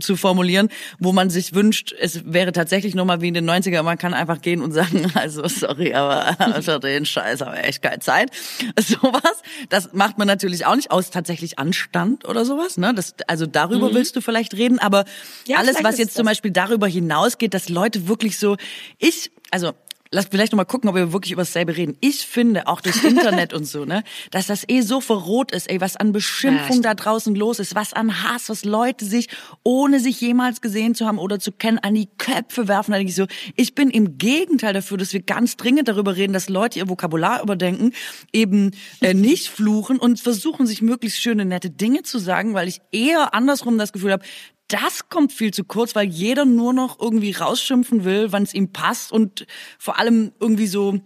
[0.00, 3.96] zu formulieren, wo man sich wünscht, es wäre tatsächlich nochmal wie in den 90er, man
[3.96, 8.00] kann einfach gehen und sagen, also sorry, aber für den Scheiß habe ich echt keine
[8.00, 8.30] Zeit.
[8.78, 12.76] Sowas, das macht man natürlich auch nicht aus tatsächlich Anstand oder sowas.
[12.76, 12.92] Ne?
[12.94, 15.52] Das, also darüber willst du vielleicht reden, aber Mhm.
[15.52, 16.26] Ja, alles, was jetzt zum.
[16.26, 18.56] Beispiel darüber hinausgeht, dass Leute wirklich so,
[18.98, 19.72] ich, also
[20.10, 21.96] Lass vielleicht noch mal gucken, ob wir wirklich über dasselbe reden.
[22.00, 25.80] Ich finde auch durchs Internet und so, ne, dass das eh so verroht ist, ey,
[25.80, 29.28] was an Beschimpfung Ja, da draußen los ist, was an Hass, was Leute sich,
[29.62, 32.92] ohne sich jemals gesehen zu haben oder zu kennen, an die Köpfe werfen.
[32.92, 36.32] Da denke ich so, ich bin im Gegenteil dafür, dass wir ganz dringend darüber reden,
[36.32, 37.92] dass Leute ihr Vokabular überdenken,
[38.32, 42.80] eben äh, nicht fluchen und versuchen, sich möglichst schöne, nette Dinge zu sagen, weil ich
[42.92, 44.24] eher andersrum das Gefühl habe,
[44.68, 48.72] das kommt viel zu kurz, weil jeder nur noch irgendwie rausschimpfen will, wann es ihm
[48.72, 49.46] passt und
[49.78, 51.00] vor allem irgendwie so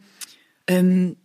[0.66, 1.16] ähm,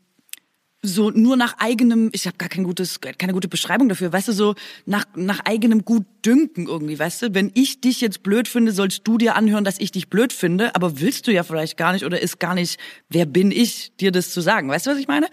[0.85, 4.33] so nur nach eigenem, ich habe gar kein gutes, keine gute Beschreibung dafür, weißt du,
[4.33, 9.01] so nach, nach eigenem Gutdünken irgendwie, weißt du, wenn ich dich jetzt blöd finde, sollst
[9.05, 12.05] du dir anhören, dass ich dich blöd finde, aber willst du ja vielleicht gar nicht
[12.05, 15.07] oder ist gar nicht, wer bin ich, dir das zu sagen, weißt du, was ich
[15.07, 15.27] meine?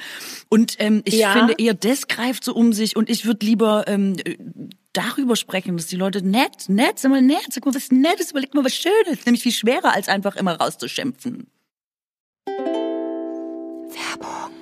[0.49, 1.33] Und ähm, ich ja.
[1.33, 4.17] finde eher, das greift so um sich und ich würde lieber ähm,
[4.93, 8.55] darüber sprechen, dass die Leute nett, nett, sag mal nett, sag mal was Nettes, überleg
[8.55, 11.47] mal was Schönes, nämlich viel schwerer, als einfach immer rauszuschimpfen.
[12.47, 14.62] Werbung.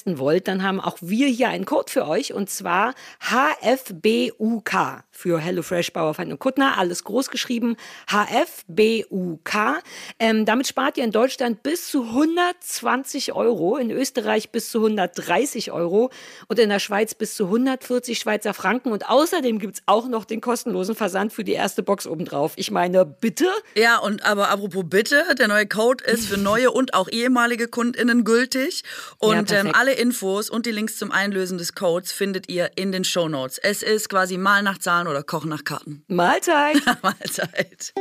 [0.00, 5.38] testen wollt, dann haben auch wir hier einen Code für euch und zwar HFBUK für
[5.38, 7.76] HelloFresh Bauerfeind und Kuttner, alles groß geschrieben,
[8.08, 9.82] HFBUK.
[10.18, 15.72] Ähm, damit spart ihr in Deutschland bis zu 120 Euro, in Österreich bis zu 130
[15.72, 16.10] Euro
[16.48, 18.92] und in der Schweiz bis zu 140 Schweizer Franken.
[18.92, 22.52] Und außerdem gibt's auch noch den kostenlosen Versand für die erste Box obendrauf.
[22.56, 23.46] Ich meine, bitte?
[23.74, 28.24] Ja, und aber apropos bitte, der neue Code ist für neue und auch ehemalige KundInnen
[28.24, 28.84] gültig.
[29.18, 32.92] Und ja, ähm, alle Infos und die Links zum Einlösen des Codes findet ihr in
[32.92, 33.58] den Show Notes.
[33.58, 36.04] Es ist quasi mal nach Zahlen oder Kochen nach Karten.
[36.08, 36.82] Mahlzeit.
[37.02, 37.92] Mahlzeit.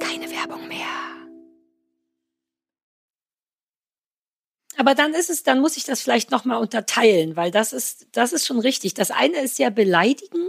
[0.00, 0.86] Keine Werbung mehr.
[4.76, 8.32] Aber dann ist es, dann muss ich das vielleicht nochmal unterteilen, weil das ist, das
[8.32, 8.94] ist schon richtig.
[8.94, 10.46] Das eine ist ja beleidigen,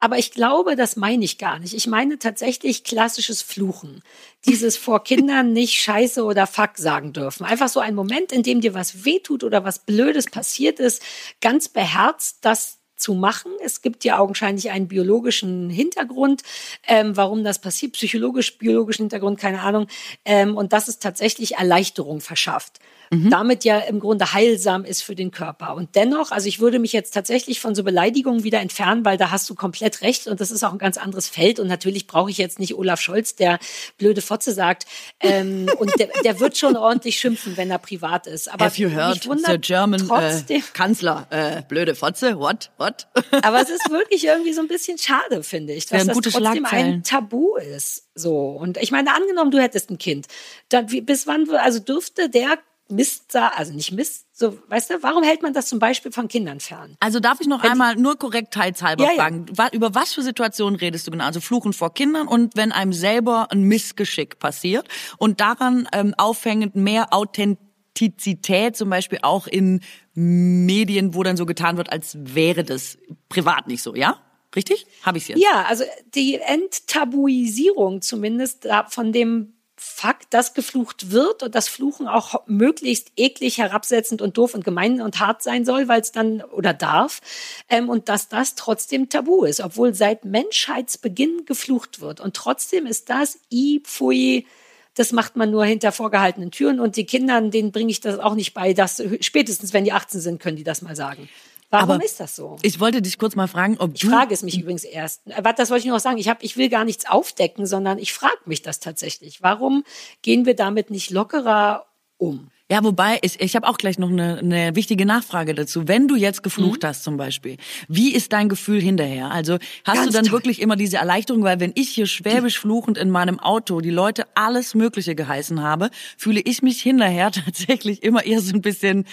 [0.00, 1.74] aber ich glaube, das meine ich gar nicht.
[1.74, 4.02] Ich meine tatsächlich klassisches Fluchen.
[4.46, 7.44] Dieses vor Kindern nicht Scheiße oder Fuck sagen dürfen.
[7.44, 11.02] Einfach so ein Moment, in dem dir was wehtut oder was Blödes passiert ist,
[11.40, 13.52] ganz beherzt das zu machen.
[13.62, 16.42] Es gibt ja augenscheinlich einen biologischen Hintergrund,
[16.86, 19.86] ähm, warum das passiert, psychologisch, biologischen Hintergrund, keine Ahnung.
[20.24, 23.30] Ähm, und das ist tatsächlich Erleichterung verschafft mhm.
[23.30, 25.74] damit ja im Grunde heilsam ist für den Körper.
[25.74, 29.30] Und dennoch, also ich würde mich jetzt tatsächlich von so Beleidigungen wieder entfernen, weil da
[29.30, 31.60] hast du komplett recht und das ist auch ein ganz anderes Feld.
[31.60, 33.58] Und natürlich brauche ich jetzt nicht Olaf Scholz, der
[33.96, 34.86] blöde Fotze sagt.
[35.20, 38.50] Ähm, und der, der wird schon ordentlich schimpfen, wenn er privat ist.
[38.52, 41.26] Aber Have you heard the German äh, trotzdem, äh, Kanzler?
[41.30, 42.38] Äh, blöde Fotze?
[42.38, 42.70] What?
[42.78, 43.06] What?
[43.42, 46.64] aber es ist wirklich irgendwie so ein bisschen schade, finde ich, dass ja, das trotzdem
[46.64, 48.08] ein Tabu ist.
[48.14, 48.50] So.
[48.50, 50.26] Und ich meine, angenommen, du hättest ein Kind.
[50.68, 52.58] Dann, wie, bis wann, also dürfte der
[52.90, 56.60] Mist, also nicht Mist, so, weißt du, warum hält man das zum Beispiel von Kindern
[56.60, 56.96] fern?
[57.00, 59.68] Also darf ich noch wenn einmal nur korrektheitshalber ja, fragen, ja.
[59.72, 61.24] über was für Situationen redest du genau?
[61.24, 66.76] Also Fluchen vor Kindern und wenn einem selber ein Missgeschick passiert und daran ähm, aufhängend
[66.76, 69.80] mehr Authentizität, zum Beispiel auch in
[70.14, 72.96] Medien, wo dann so getan wird, als wäre das
[73.28, 74.18] privat nicht so, ja?
[74.56, 74.86] Richtig?
[75.02, 75.42] Habe ich jetzt?
[75.42, 82.46] Ja, also die Enttabuisierung zumindest von dem Fakt, dass geflucht wird und das Fluchen auch
[82.46, 86.74] möglichst eklig, herabsetzend und doof und gemein und hart sein soll, weil es dann oder
[86.74, 87.20] darf,
[87.68, 92.20] ähm, und dass das trotzdem tabu ist, obwohl seit Menschheitsbeginn geflucht wird.
[92.20, 94.46] Und trotzdem ist das i pfui,
[94.94, 98.34] das macht man nur hinter vorgehaltenen Türen und die Kindern, denen bringe ich das auch
[98.34, 101.28] nicht bei, dass spätestens wenn die 18 sind, können die das mal sagen.
[101.70, 102.56] Warum Aber ist das so?
[102.62, 104.08] Ich wollte dich kurz mal fragen, ob Ich du.
[104.08, 105.20] frage es mich übrigens erst.
[105.26, 106.16] Äh, das wollte ich noch sagen.
[106.18, 109.42] Ich, hab, ich will gar nichts aufdecken, sondern ich frage mich das tatsächlich.
[109.42, 109.84] Warum
[110.22, 111.84] gehen wir damit nicht lockerer
[112.16, 112.50] um?
[112.70, 115.88] Ja, wobei, ich, ich habe auch gleich noch eine, eine wichtige Nachfrage dazu.
[115.88, 116.86] Wenn du jetzt geflucht Mhm.
[116.88, 117.56] hast zum Beispiel,
[117.88, 119.30] wie ist dein Gefühl hinterher?
[119.30, 119.54] Also
[119.84, 120.32] hast Ganz du dann toll.
[120.32, 124.26] wirklich immer diese Erleichterung, weil wenn ich hier schwäbisch fluchend in meinem Auto die Leute
[124.34, 129.06] alles Mögliche geheißen habe, fühle ich mich hinterher tatsächlich immer eher so ein bisschen,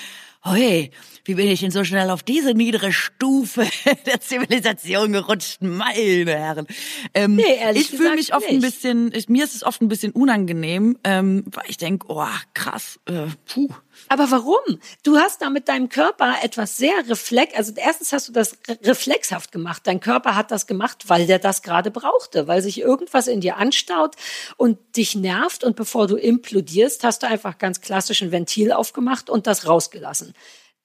[0.44, 0.92] Hoi,
[1.26, 3.68] wie bin ich denn so schnell auf diese niedere Stufe
[4.06, 6.68] der Zivilisation gerutscht, meine Herren.
[7.14, 8.62] Ähm, Nee, ehrlich ich fühle mich oft ein nicht.
[8.64, 13.00] bisschen, ich, mir ist es oft ein bisschen unangenehm, ähm, weil ich denk, oh krass,
[13.06, 13.68] äh, puh.
[14.10, 14.80] Aber warum?
[15.04, 18.78] Du hast da mit deinem Körper etwas sehr reflex, also erstens hast du das re-
[18.84, 19.84] reflexhaft gemacht.
[19.86, 23.58] Dein Körper hat das gemacht, weil der das gerade brauchte, weil sich irgendwas in dir
[23.58, 24.16] anstaut
[24.58, 29.30] und dich nervt und bevor du implodierst, hast du einfach ganz klassisch ein Ventil aufgemacht
[29.30, 30.34] und das rausgelassen.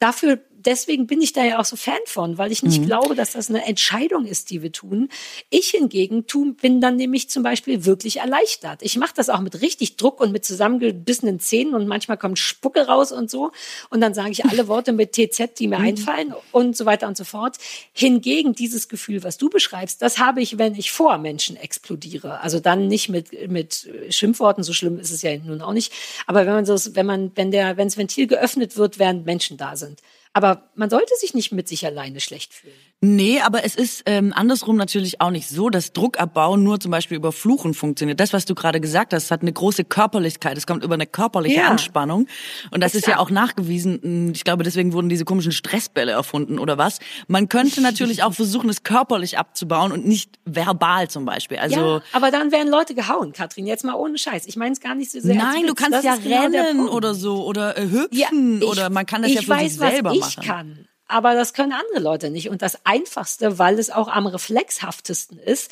[0.01, 3.33] Dafür, deswegen bin ich da ja auch so Fan von, weil ich nicht glaube, dass
[3.33, 5.09] das eine Entscheidung ist, die wir tun.
[5.49, 8.83] Ich hingegen tu, bin dann nämlich zum Beispiel wirklich erleichtert.
[8.83, 12.87] Ich mache das auch mit richtig Druck und mit zusammengebissenen Zähnen und manchmal kommt Spucke
[12.87, 13.53] raus und so.
[13.91, 17.17] Und dann sage ich alle Worte mit TZ, die mir einfallen und so weiter und
[17.17, 17.57] so fort.
[17.93, 22.41] Hingegen dieses Gefühl, was du beschreibst, das habe ich, wenn ich vor Menschen explodiere.
[22.41, 25.93] Also dann nicht mit, mit Schimpfworten, so schlimm ist es ja nun auch nicht.
[26.27, 29.57] Aber wenn man so, wenn man, wenn der, wenn das Ventil geöffnet wird, während Menschen
[29.57, 30.01] da sind.
[30.33, 32.75] Aber man sollte sich nicht mit sich alleine schlecht fühlen.
[33.03, 37.17] Nee, aber es ist ähm, andersrum natürlich auch nicht so, dass Druckabbau nur zum Beispiel
[37.17, 38.21] über Fluchen funktioniert.
[38.21, 40.59] Das, was du gerade gesagt hast, hat eine große Körperlichkeit.
[40.59, 41.69] Es kommt über eine körperliche Ja.
[41.69, 42.27] Anspannung.
[42.71, 44.01] Und das ist ja auch nachgewiesen.
[44.03, 46.99] mh, Ich glaube, deswegen wurden diese komischen Stressbälle erfunden oder was.
[47.27, 51.57] Man könnte natürlich auch versuchen, es körperlich abzubauen und nicht verbal zum Beispiel.
[51.57, 53.67] Also ja, aber dann werden Leute gehauen, Katrin.
[53.67, 54.45] Jetzt mal ohne Scheiß.
[54.47, 55.37] Ich meine es gar nicht so sehr.
[55.37, 56.93] Nein, du kannst Das ja genau rennen Punkt.
[56.93, 59.81] oder so oder äh, Ja, hüpfen ich- oder man kann das ja für weiß, sich
[59.81, 60.47] selber was ich machen.
[60.47, 60.87] kann.
[61.11, 62.49] Aber das können andere Leute nicht.
[62.49, 65.71] Und das Einfachste, weil es auch am reflexhaftesten ist,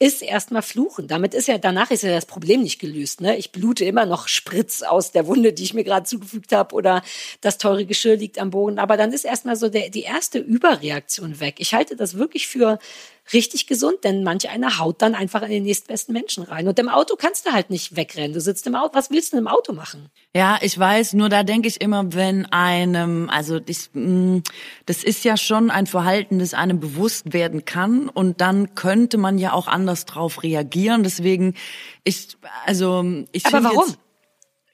[0.00, 1.08] ist erstmal fluchen.
[1.08, 3.20] Damit ist ja, danach ist ja das Problem nicht gelöst.
[3.20, 3.36] Ne?
[3.36, 7.02] Ich blute immer noch Spritz aus der Wunde, die ich mir gerade zugefügt habe oder
[7.42, 8.78] das teure Geschirr liegt am Boden.
[8.78, 11.56] Aber dann ist erstmal so der, die erste Überreaktion weg.
[11.58, 12.78] Ich halte das wirklich für
[13.32, 16.66] richtig gesund, denn manch einer haut dann einfach in den nächstbesten Menschen rein.
[16.68, 18.32] Und im Auto kannst du halt nicht wegrennen.
[18.32, 18.94] Du sitzt im Auto.
[18.94, 20.08] Was willst du denn im Auto machen?
[20.34, 24.42] Ja, ich weiß, nur da denke ich immer, wenn einem, also ich, mh,
[24.86, 29.38] das ist ja schon ein Verhalten, das einem bewusst werden kann und dann könnte man
[29.38, 31.02] ja auch anders drauf reagieren.
[31.02, 31.54] Deswegen,
[32.04, 33.86] ich, also ich Aber warum?
[33.86, 33.98] Jetzt,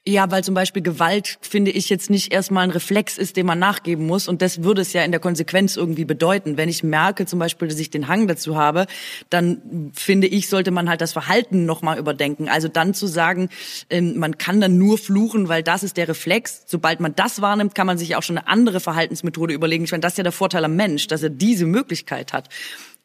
[0.07, 3.59] ja, weil zum Beispiel Gewalt, finde ich, jetzt nicht erstmal ein Reflex ist, den man
[3.59, 4.29] nachgeben muss.
[4.29, 6.55] Und das würde es ja in der Konsequenz irgendwie bedeuten.
[6.55, 8.87] Wenn ich merke zum Beispiel, dass ich den Hang dazu habe,
[9.29, 12.47] dann finde ich, sollte man halt das Verhalten nochmal überdenken.
[12.47, 13.49] Also dann zu sagen,
[13.89, 16.63] ähm, man kann dann nur fluchen, weil das ist der Reflex.
[16.67, 19.83] Sobald man das wahrnimmt, kann man sich auch schon eine andere Verhaltensmethode überlegen.
[19.83, 22.47] Ich meine, das ist ja der Vorteil am Mensch, dass er diese Möglichkeit hat.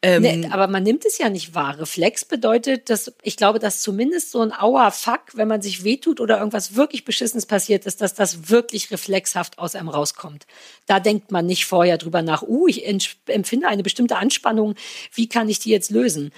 [0.05, 1.79] Ähm, Nee, aber man nimmt es ja nicht wahr.
[1.79, 6.19] Reflex bedeutet, dass ich glaube, dass zumindest so ein Aua Fuck, wenn man sich wehtut
[6.19, 10.45] oder irgendwas wirklich Beschissenes passiert ist, dass das wirklich reflexhaft aus einem rauskommt.
[10.87, 14.75] Da denkt man nicht vorher drüber nach, uh, ich empfinde eine bestimmte Anspannung,
[15.13, 16.33] wie kann ich die jetzt lösen?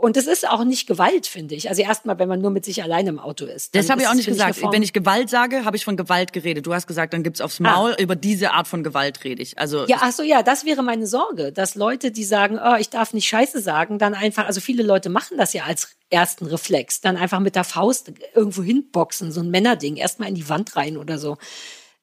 [0.00, 1.68] Und es ist auch nicht Gewalt, finde ich.
[1.68, 3.74] Also erstmal, wenn man nur mit sich alleine im Auto ist.
[3.74, 4.56] Das habe ich auch nicht gesagt.
[4.56, 6.66] Form- Wenn ich Gewalt sage, habe ich von Gewalt geredet.
[6.66, 7.96] Du hast gesagt, dann gibt's aufs Maul.
[7.98, 9.58] Über diese Art von Gewalt rede ich.
[9.58, 12.90] Also Ja, ach so, ja, das wäre meine Sorge, dass Leute, die sagen, oh, ich
[12.90, 17.00] darf nicht Scheiße sagen, dann einfach, also viele Leute machen das ja als ersten Reflex,
[17.00, 20.96] dann einfach mit der Faust irgendwo hinboxen, so ein Männerding, erstmal in die Wand rein
[20.96, 21.36] oder so.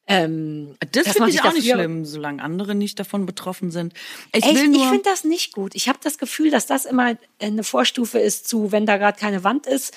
[0.07, 3.93] Ähm, das finde ich auch nicht schlimm, solange andere nicht davon betroffen sind.
[4.33, 5.73] Ich Echt, ich finde das nicht gut.
[5.73, 9.43] Ich habe das Gefühl, dass das immer eine Vorstufe ist zu, wenn da gerade keine
[9.43, 9.93] Wand ist.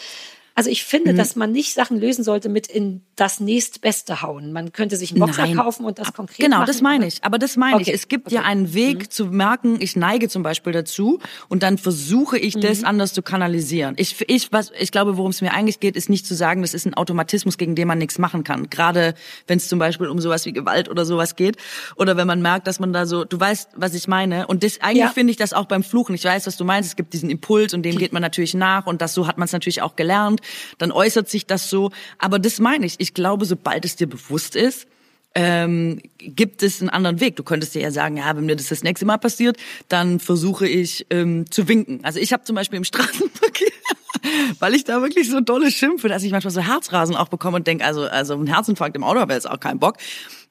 [0.59, 1.17] Also ich finde, Mhm.
[1.19, 4.53] dass man nicht Sachen lösen sollte mit in das nächstbeste hauen.
[4.53, 5.57] Man könnte sich einen Boxer Nein.
[5.57, 6.67] kaufen und das konkret Genau, machen.
[6.67, 7.23] das meine ich.
[7.23, 7.95] Aber das meine Okay, ich.
[7.95, 8.35] Es gibt okay.
[8.35, 12.61] ja einen Weg zu merken, ich neige zum Beispiel dazu und dann versuche ich, Mhm.
[12.63, 13.95] das anders zu kanalisieren.
[13.99, 16.75] Ich, ich, was, ich glaube, worum es mir eigentlich geht, ist nicht zu sagen, das
[16.75, 18.69] ist ein Automatismus, gegen den man nichts machen kann.
[18.69, 19.15] Gerade
[19.47, 21.57] wenn es zum Beispiel um sowas wie Gewalt oder sowas geht.
[21.95, 24.49] Oder wenn man merkt, dass man da so, du weißt, was ich meine.
[24.49, 25.09] Und das, eigentlich Ja.
[25.11, 26.17] finde ich das auch beim Fluchen.
[26.17, 26.89] Ich weiß, was du meinst.
[26.91, 29.47] Es gibt diesen Impuls und dem geht man natürlich nach und das so hat man
[29.47, 30.41] es natürlich auch gelernt.
[30.79, 31.91] Dann äußert sich das so.
[32.19, 32.97] Aber das meine ich.
[32.99, 34.87] Ich glaube, sobald es dir bewusst ist,
[35.35, 37.37] ähm, gibt es einen anderen Weg.
[37.37, 39.57] Du könntest dir ja sagen, ja, wenn mir das das nächste Mal passiert,
[39.89, 42.01] dann versuche ich ähm, zu winken.
[42.03, 43.69] Also ich habe zum Beispiel im Straßenverkehr,
[44.59, 47.67] weil ich da wirklich so dolle schimpfe, dass ich manchmal so Herzrasen auch bekomme und
[47.67, 49.99] denke, also also ein Herzinfarkt im Auto habe jetzt auch keinen Bock.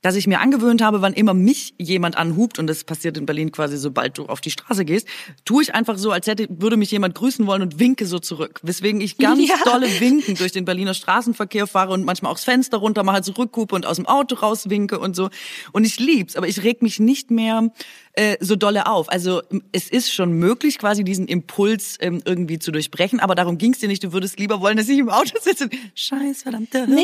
[0.08, 3.52] Dass ich mir angewöhnt habe, wann immer mich jemand anhupt, und das passiert in Berlin
[3.52, 5.06] quasi, sobald du auf die Straße gehst,
[5.44, 8.62] tue ich einfach so, als hätte, würde mich jemand grüßen wollen und winke so zurück.
[8.64, 9.56] Weswegen ich ganz ja.
[9.66, 13.76] dolle winken durch den Berliner Straßenverkehr fahre und manchmal auch das Fenster runter mache, zurückkupe
[13.76, 15.30] und aus dem Auto rauswinke und so.
[15.74, 17.70] Und ich lieb's, aber ich reg mich nicht mehr
[18.14, 19.12] äh, so dolle auf.
[19.12, 19.42] Also
[19.74, 23.90] es ist schon möglich, quasi diesen Impuls ähm, irgendwie zu durchbrechen, aber darum ging's dir
[23.90, 24.06] nicht.
[24.06, 25.70] Du würdest lieber wollen, dass ich im Auto sitze.
[25.96, 27.04] Scheiß verdammter nee,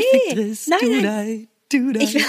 [0.68, 1.48] nein, nein.
[1.74, 2.24] Ich,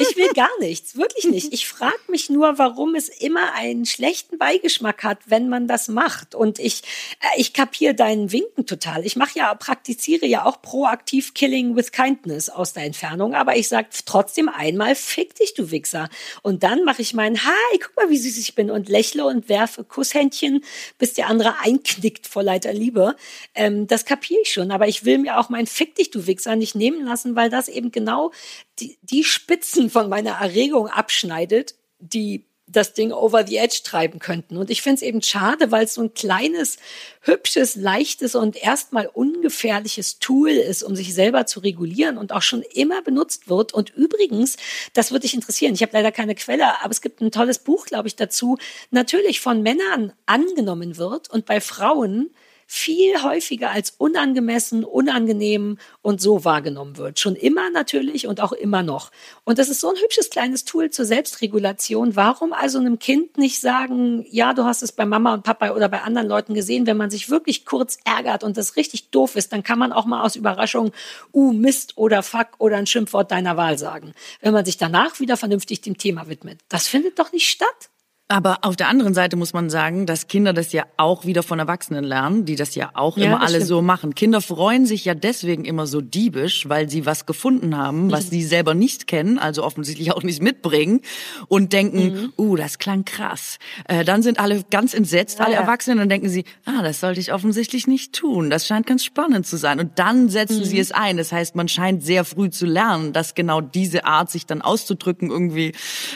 [0.00, 1.52] ich will gar nichts, wirklich nicht.
[1.52, 6.34] Ich frage mich nur, warum es immer einen schlechten Beigeschmack hat, wenn man das macht.
[6.34, 6.82] Und ich,
[7.20, 9.04] äh, ich kapiere deinen Winken total.
[9.04, 13.68] Ich mache ja, praktiziere ja auch proaktiv Killing with Kindness aus der Entfernung, aber ich
[13.68, 16.08] sage trotzdem einmal, fick dich, du Wichser.
[16.42, 19.48] Und dann mache ich meinen, hi, guck mal, wie süß ich bin und lächle und
[19.48, 20.64] werfe Kusshändchen,
[20.98, 23.16] bis der andere einknickt vor Leiter Liebe.
[23.54, 26.56] Ähm, das kapiere ich schon, aber ich will mir auch mein Fick dich, du Wichser
[26.56, 28.32] nicht nehmen lassen, weil das eben genau
[28.80, 34.56] die, die Spitzen von meiner Erregung abschneidet, die das Ding over the edge treiben könnten.
[34.56, 36.78] Und ich finde es eben schade, weil es so ein kleines,
[37.22, 42.62] hübsches, leichtes und erstmal ungefährliches Tool ist, um sich selber zu regulieren und auch schon
[42.62, 43.74] immer benutzt wird.
[43.74, 44.56] Und übrigens,
[44.94, 47.86] das würde dich interessieren, ich habe leider keine Quelle, aber es gibt ein tolles Buch,
[47.86, 48.56] glaube ich, dazu,
[48.90, 52.30] natürlich von Männern angenommen wird und bei Frauen
[52.72, 57.18] viel häufiger als unangemessen, unangenehm und so wahrgenommen wird.
[57.18, 59.10] Schon immer natürlich und auch immer noch.
[59.42, 62.14] Und das ist so ein hübsches kleines Tool zur Selbstregulation.
[62.14, 65.88] Warum also einem Kind nicht sagen, ja, du hast es bei Mama und Papa oder
[65.88, 69.52] bei anderen Leuten gesehen, wenn man sich wirklich kurz ärgert und das richtig doof ist,
[69.52, 70.92] dann kann man auch mal aus Überraschung,
[71.34, 74.14] uh, Mist oder Fuck oder ein Schimpfwort deiner Wahl sagen.
[74.42, 76.60] Wenn man sich danach wieder vernünftig dem Thema widmet.
[76.68, 77.89] Das findet doch nicht statt.
[78.30, 81.58] Aber auf der anderen Seite muss man sagen, dass Kinder das ja auch wieder von
[81.58, 83.66] Erwachsenen lernen, die das ja auch ja, immer alle stimmt.
[83.66, 84.14] so machen.
[84.14, 88.30] Kinder freuen sich ja deswegen immer so diebisch, weil sie was gefunden haben, was mhm.
[88.30, 91.00] sie selber nicht kennen, also offensichtlich auch nicht mitbringen
[91.48, 92.32] und denken, mhm.
[92.38, 93.58] uh, das klang krass.
[93.88, 97.18] Äh, dann sind alle ganz entsetzt, ja, alle Erwachsenen, und denken sie, ah, das sollte
[97.18, 98.48] ich offensichtlich nicht tun.
[98.48, 99.80] Das scheint ganz spannend zu sein.
[99.80, 100.64] Und dann setzen mhm.
[100.64, 101.16] sie es ein.
[101.16, 105.30] Das heißt, man scheint sehr früh zu lernen, dass genau diese Art, sich dann auszudrücken,
[105.30, 105.72] irgendwie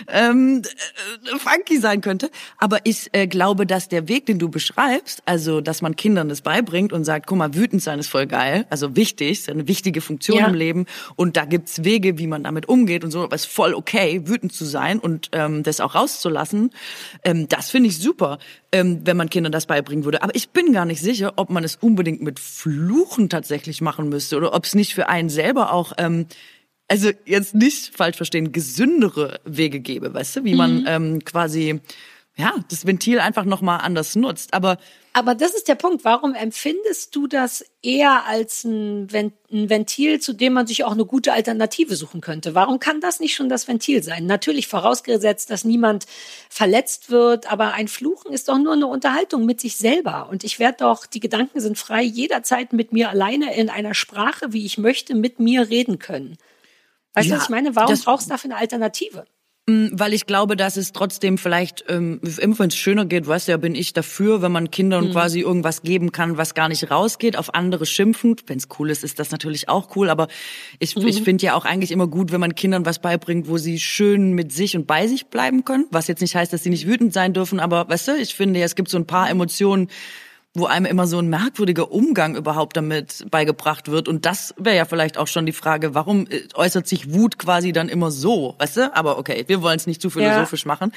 [0.06, 2.30] ähm, äh, funky sein könnte.
[2.58, 6.42] Aber ich äh, glaube, dass der Weg, den du beschreibst, also dass man Kindern das
[6.42, 10.00] beibringt und sagt, guck mal, wütend sein ist voll geil, also wichtig, ist eine wichtige
[10.00, 10.46] Funktion ja.
[10.46, 10.86] im Leben
[11.16, 14.22] und da gibt's Wege, wie man damit umgeht und so, aber es ist voll okay,
[14.26, 16.70] wütend zu sein und ähm, das auch rauszulassen.
[17.24, 18.38] Ähm, das finde ich super,
[18.70, 20.22] ähm, wenn man Kindern das beibringen würde.
[20.22, 24.36] Aber ich bin gar nicht sicher, ob man es unbedingt mit Fluchen tatsächlich machen müsste
[24.36, 26.26] oder ob es nicht für einen selber auch ähm,
[26.88, 30.86] also jetzt nicht falsch verstehen, gesündere Wege gebe, weißt du, wie man mhm.
[30.86, 31.80] ähm, quasi
[32.36, 34.54] ja das Ventil einfach noch mal anders nutzt.
[34.54, 34.78] Aber
[35.16, 36.04] aber das ist der Punkt.
[36.04, 39.08] Warum empfindest du das eher als ein
[39.48, 42.56] Ventil, zu dem man sich auch eine gute Alternative suchen könnte?
[42.56, 44.26] Warum kann das nicht schon das Ventil sein?
[44.26, 46.06] Natürlich vorausgesetzt, dass niemand
[46.50, 50.28] verletzt wird, aber ein Fluchen ist doch nur eine Unterhaltung mit sich selber.
[50.28, 54.52] Und ich werde doch, die Gedanken sind frei, jederzeit mit mir alleine in einer Sprache,
[54.52, 56.38] wie ich möchte, mit mir reden können.
[57.14, 57.74] Weißt ja, du, was ich meine?
[57.76, 59.24] Warum brauchst du dafür eine Alternative?
[59.66, 63.48] Mm, weil ich glaube, dass es trotzdem vielleicht, ähm, immer wenn es schöner geht, weißt
[63.48, 65.12] du ja, bin ich dafür, wenn man Kindern mhm.
[65.12, 68.36] quasi irgendwas geben kann, was gar nicht rausgeht, auf andere schimpfen.
[68.46, 70.28] Wenn es cool ist, ist das natürlich auch cool, aber
[70.80, 71.06] ich, mhm.
[71.06, 74.32] ich finde ja auch eigentlich immer gut, wenn man Kindern was beibringt, wo sie schön
[74.32, 75.86] mit sich und bei sich bleiben können.
[75.90, 78.60] Was jetzt nicht heißt, dass sie nicht wütend sein dürfen, aber weißt du, ich finde,
[78.60, 79.88] ja, es gibt so ein paar Emotionen,
[80.54, 84.08] wo einem immer so ein merkwürdiger Umgang überhaupt damit beigebracht wird.
[84.08, 87.72] Und das wäre ja vielleicht auch schon die Frage, warum äh, äußert sich Wut quasi
[87.72, 88.96] dann immer so, weißt du?
[88.96, 90.68] Aber okay, wir wollen es nicht zu philosophisch ja.
[90.68, 90.92] machen.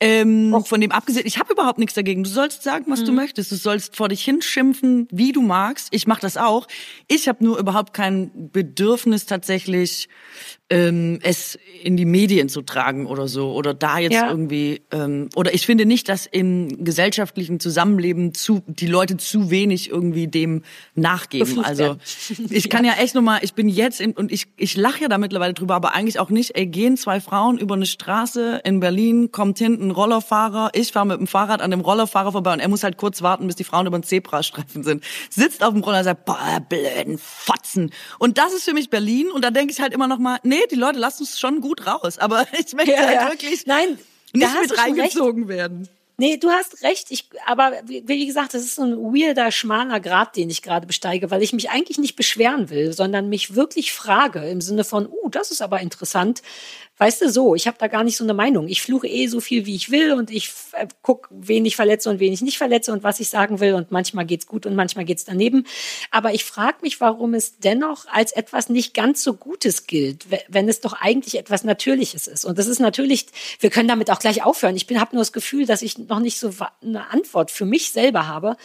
[0.00, 2.22] Ähm, auch von dem abgesehen, ich habe überhaupt nichts dagegen.
[2.22, 3.06] Du sollst sagen, was mhm.
[3.06, 3.50] du möchtest.
[3.50, 5.88] Du sollst vor dich hinschimpfen, wie du magst.
[5.90, 6.68] Ich mache das auch.
[7.08, 10.08] Ich habe nur überhaupt kein Bedürfnis tatsächlich
[10.70, 14.28] ähm, es in die Medien zu tragen oder so oder da jetzt ja.
[14.28, 19.88] irgendwie ähm, oder ich finde nicht, dass im gesellschaftlichen Zusammenleben zu die Leute zu wenig
[19.88, 20.62] irgendwie dem
[20.94, 21.64] nachgeben.
[21.64, 21.96] Also
[22.50, 22.94] ich kann ja.
[22.94, 25.74] echt nur mal, ich bin jetzt in, und ich ich lache ja da mittlerweile drüber,
[25.74, 26.54] aber eigentlich auch nicht.
[26.54, 31.06] Ey, gehen zwei Frauen über eine Straße in Berlin, kommt hinten ein Rollerfahrer, ich fahre
[31.06, 33.64] mit dem Fahrrad an dem Rollerfahrer vorbei und er muss halt kurz warten, bis die
[33.64, 35.02] Frauen über den Zebrastreifen sind.
[35.30, 37.90] Sitzt auf dem Roller und sagt, boah, blöden Fotzen.
[38.18, 40.57] Und das ist für mich Berlin und da denke ich halt immer noch mal, nee,
[40.58, 43.98] nee, die Leute lassen es schon gut raus, aber ich möchte ja, halt wirklich Nein,
[44.32, 45.88] nicht mit reingezogen werden.
[46.20, 47.12] Nee, du hast recht.
[47.12, 51.30] Ich, aber wie, gesagt, das ist so ein weirder, schmaler Grad, den ich gerade besteige,
[51.30, 55.28] weil ich mich eigentlich nicht beschweren will, sondern mich wirklich frage im Sinne von, uh,
[55.30, 56.42] das ist aber interessant.
[56.98, 58.66] Weißt du, so, ich habe da gar nicht so eine Meinung.
[58.66, 62.10] Ich fluche eh so viel, wie ich will und ich äh, guck, wen ich verletze
[62.10, 64.74] und wen ich nicht verletze und was ich sagen will und manchmal geht's gut und
[64.74, 65.64] manchmal geht's daneben.
[66.10, 70.68] Aber ich frage mich, warum es dennoch als etwas nicht ganz so Gutes gilt, wenn
[70.68, 72.44] es doch eigentlich etwas Natürliches ist.
[72.44, 73.26] Und das ist natürlich,
[73.60, 74.74] wir können damit auch gleich aufhören.
[74.74, 76.52] Ich habe nur das Gefühl, dass ich noch nicht so
[76.82, 78.56] eine Antwort für mich selber habe.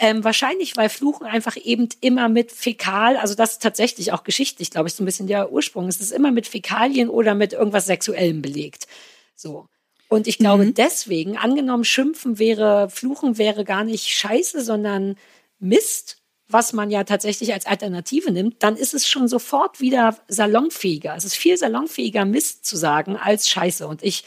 [0.00, 4.70] Ähm, wahrscheinlich, weil Fluchen einfach eben immer mit Fäkal, also das ist tatsächlich auch geschichtlich,
[4.70, 5.88] glaube ich, so ein bisschen der Ursprung.
[5.88, 8.86] Es ist immer mit Fäkalien oder mit irgendwas Sexuellem belegt.
[9.34, 9.66] So.
[10.08, 10.74] Und ich glaube mhm.
[10.74, 15.16] deswegen, angenommen, Schimpfen wäre, Fluchen wäre gar nicht scheiße, sondern
[15.58, 16.18] Mist,
[16.48, 21.14] was man ja tatsächlich als Alternative nimmt, dann ist es schon sofort wieder salonfähiger.
[21.16, 23.86] Es ist viel salonfähiger, Mist zu sagen als Scheiße.
[23.86, 24.24] Und ich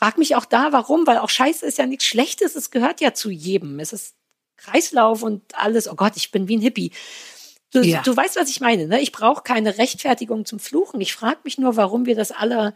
[0.00, 3.12] frage mich auch da, warum, weil auch Scheiße ist ja nichts Schlechtes, es gehört ja
[3.12, 3.78] zu jedem.
[3.80, 4.14] Es ist
[4.56, 5.88] Kreislauf und alles.
[5.88, 6.92] Oh Gott, ich bin wie ein Hippie.
[7.70, 8.00] Du, ja.
[8.00, 8.86] du weißt, was ich meine.
[8.86, 9.02] Ne?
[9.02, 11.02] Ich brauche keine Rechtfertigung zum Fluchen.
[11.02, 12.72] Ich frage mich nur, warum wir das alle,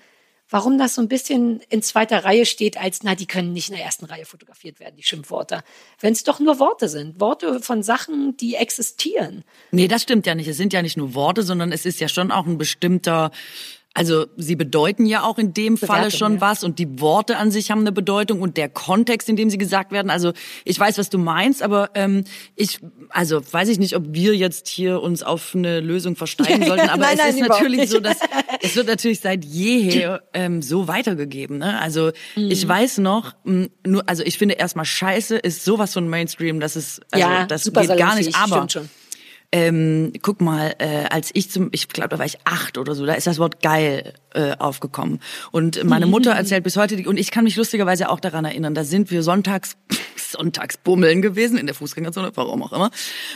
[0.51, 3.77] warum das so ein bisschen in zweiter Reihe steht, als, na, die können nicht in
[3.77, 5.65] der ersten Reihe fotografiert werden, die Schimpfworte.
[6.01, 7.21] Wenn es doch nur Worte sind.
[7.21, 9.45] Worte von Sachen, die existieren.
[9.71, 10.49] Nee, das stimmt ja nicht.
[10.49, 13.31] Es sind ja nicht nur Worte, sondern es ist ja schon auch ein bestimmter
[13.97, 16.41] also sie bedeuten ja auch in dem Bewertung, Falle schon ja.
[16.41, 19.57] was und die Worte an sich haben eine Bedeutung und der Kontext, in dem sie
[19.57, 20.11] gesagt werden.
[20.11, 20.33] Also
[20.65, 22.25] ich weiß, was du meinst, aber ähm,
[22.57, 22.81] ich,
[23.11, 27.03] also weiß ich nicht, ob wir jetzt hier uns auf eine Lösung versteigen sollten, aber
[27.03, 28.19] nein, es nein, ist natürlich so, dass
[28.61, 31.59] es wird natürlich seit jeher ähm, so weitergegeben.
[31.59, 31.81] Ne?
[31.81, 32.51] Also mhm.
[32.51, 37.01] ich weiß noch, nur, also ich finde erstmal Scheiße ist sowas von Mainstream, dass es
[37.13, 38.67] also ja, das geht gar nicht, aber
[39.55, 43.07] ähm, guck mal, äh, als ich zum, ich glaube, da war ich acht oder so,
[43.07, 45.21] da ist das Wort geil äh, aufgekommen.
[45.53, 48.83] Und meine Mutter erzählt bis heute, und ich kann mich lustigerweise auch daran erinnern, da
[48.83, 49.77] sind wir sonntags,
[50.17, 52.91] sonntags bummeln gewesen in der Fußgängerzone, warum auch immer,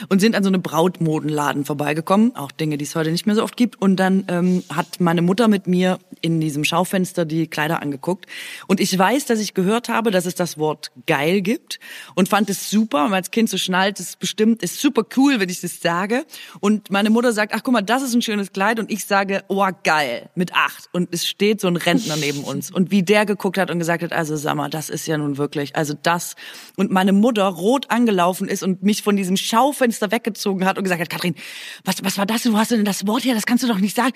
[0.09, 3.43] und sind an so einem Brautmodenladen vorbeigekommen, auch Dinge, die es heute nicht mehr so
[3.43, 3.81] oft gibt.
[3.81, 8.25] Und dann ähm, hat meine Mutter mit mir in diesem Schaufenster die Kleider angeguckt.
[8.67, 11.79] Und ich weiß, dass ich gehört habe, dass es das Wort geil gibt
[12.15, 13.05] und fand es super.
[13.05, 16.25] Und als Kind so schnallt es bestimmt, ist super cool, wenn ich das sage.
[16.59, 18.79] Und meine Mutter sagt, ach guck mal, das ist ein schönes Kleid.
[18.79, 22.71] Und ich sage, oh geil, mit acht und es steht so ein Rentner neben uns
[22.71, 25.37] und wie der geguckt hat und gesagt hat, also sag mal, das ist ja nun
[25.37, 26.35] wirklich, also das
[26.75, 31.01] und meine Mutter rot angelaufen ist und mich von diesem Schaufenster weggezogen hat und gesagt
[31.01, 31.35] hat, Kathrin,
[31.83, 32.43] was, was war das?
[32.43, 34.13] Du hast denn das Wort hier, das kannst du doch nicht sagen.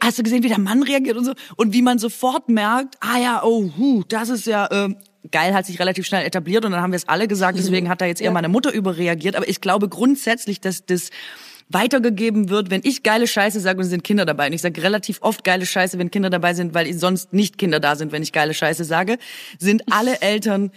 [0.00, 3.18] Hast du gesehen, wie der Mann reagiert und so und wie man sofort merkt, ah
[3.18, 4.94] ja, oh, hu, das ist ja äh,
[5.30, 8.00] geil hat sich relativ schnell etabliert und dann haben wir es alle gesagt, deswegen hat
[8.00, 8.32] da jetzt eher ja.
[8.32, 11.10] meine Mutter überreagiert, aber ich glaube grundsätzlich, dass das
[11.70, 14.48] weitergegeben wird, wenn ich geile Scheiße sage und es sind Kinder dabei.
[14.48, 17.78] Und ich sage relativ oft geile Scheiße, wenn Kinder dabei sind, weil sonst nicht Kinder
[17.78, 19.18] da sind, wenn ich geile Scheiße sage,
[19.58, 20.72] sind alle Eltern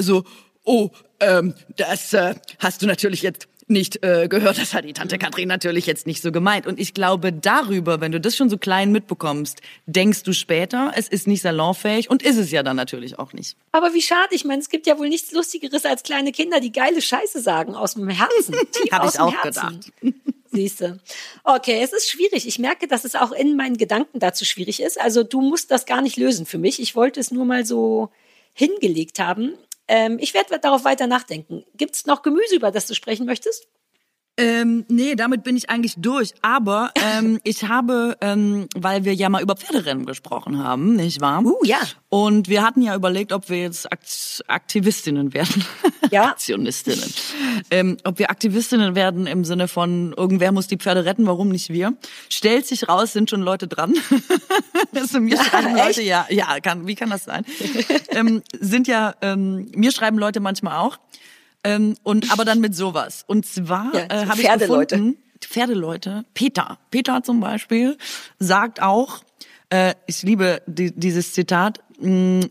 [0.00, 0.24] so,
[0.64, 0.88] oh,
[1.20, 4.58] ähm, das äh, hast du natürlich jetzt nicht äh, gehört.
[4.58, 6.66] Das hat die Tante Katrin natürlich jetzt nicht so gemeint.
[6.66, 11.08] Und ich glaube, darüber, wenn du das schon so klein mitbekommst, denkst du später, es
[11.08, 13.56] ist nicht salonfähig und ist es ja dann natürlich auch nicht.
[13.72, 16.72] Aber wie schade, ich meine, es gibt ja wohl nichts Lustigeres als kleine Kinder, die
[16.72, 18.54] geile Scheiße sagen aus dem Herzen.
[18.72, 19.80] Tief Hab aus ich auch Herzen.
[20.00, 20.14] gedacht.
[20.52, 20.98] Siehste.
[21.44, 22.48] Okay, es ist schwierig.
[22.48, 25.00] Ich merke, dass es auch in meinen Gedanken dazu schwierig ist.
[25.00, 26.80] Also du musst das gar nicht lösen für mich.
[26.80, 28.10] Ich wollte es nur mal so
[28.52, 29.54] hingelegt haben.
[29.90, 31.64] Ähm, ich werde darauf weiter nachdenken.
[31.74, 33.66] Gibt es noch Gemüse, über das du sprechen möchtest?
[34.40, 36.32] Ähm, nee, damit bin ich eigentlich durch.
[36.40, 41.44] Aber ähm, ich habe, ähm, weil wir ja mal über Pferderennen gesprochen haben, nicht wahr?
[41.44, 41.78] Uh, ja.
[42.08, 45.64] Und wir hatten ja überlegt, ob wir jetzt Akt Aktivistinnen werden.
[46.10, 46.30] Ja.
[46.30, 47.08] Aktionistinnen.
[47.70, 51.68] Ähm, ob wir Aktivistinnen werden im Sinne von, irgendwer muss die Pferde retten, warum nicht
[51.68, 51.94] wir?
[52.28, 53.94] Stellt sich raus, sind schon Leute dran.
[54.94, 57.44] also mir ja, schreiben Leute, ja, ja, kann, wie kann das sein?
[58.08, 60.98] ähm, sind ja, ähm, mir schreiben Leute manchmal auch.
[61.62, 63.24] Ähm, und aber dann mit sowas.
[63.26, 67.96] Und zwar ja, äh, habe ich gefunden, Pferdeleute, Peter, Peter zum Beispiel,
[68.38, 69.20] sagt auch,
[69.70, 72.46] äh, ich liebe die, dieses Zitat, mh,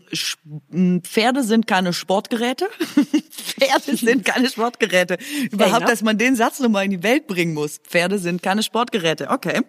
[0.70, 2.68] mm, Pferde sind keine Sportgeräte.
[3.30, 5.18] Pferde sind keine Sportgeräte.
[5.50, 7.78] Überhaupt, dass man den Satz nochmal in die Welt bringen muss.
[7.78, 9.28] Pferde sind keine Sportgeräte.
[9.30, 9.60] Okay.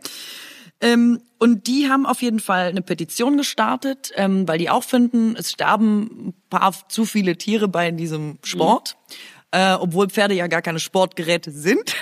[0.82, 5.36] Ähm, und die haben auf jeden Fall eine Petition gestartet, ähm, weil die auch finden,
[5.36, 8.98] es sterben ein paar zu viele Tiere bei diesem Sport.
[8.98, 9.16] Mhm
[9.52, 11.96] äh, obwohl Pferde ja gar keine Sportgeräte sind.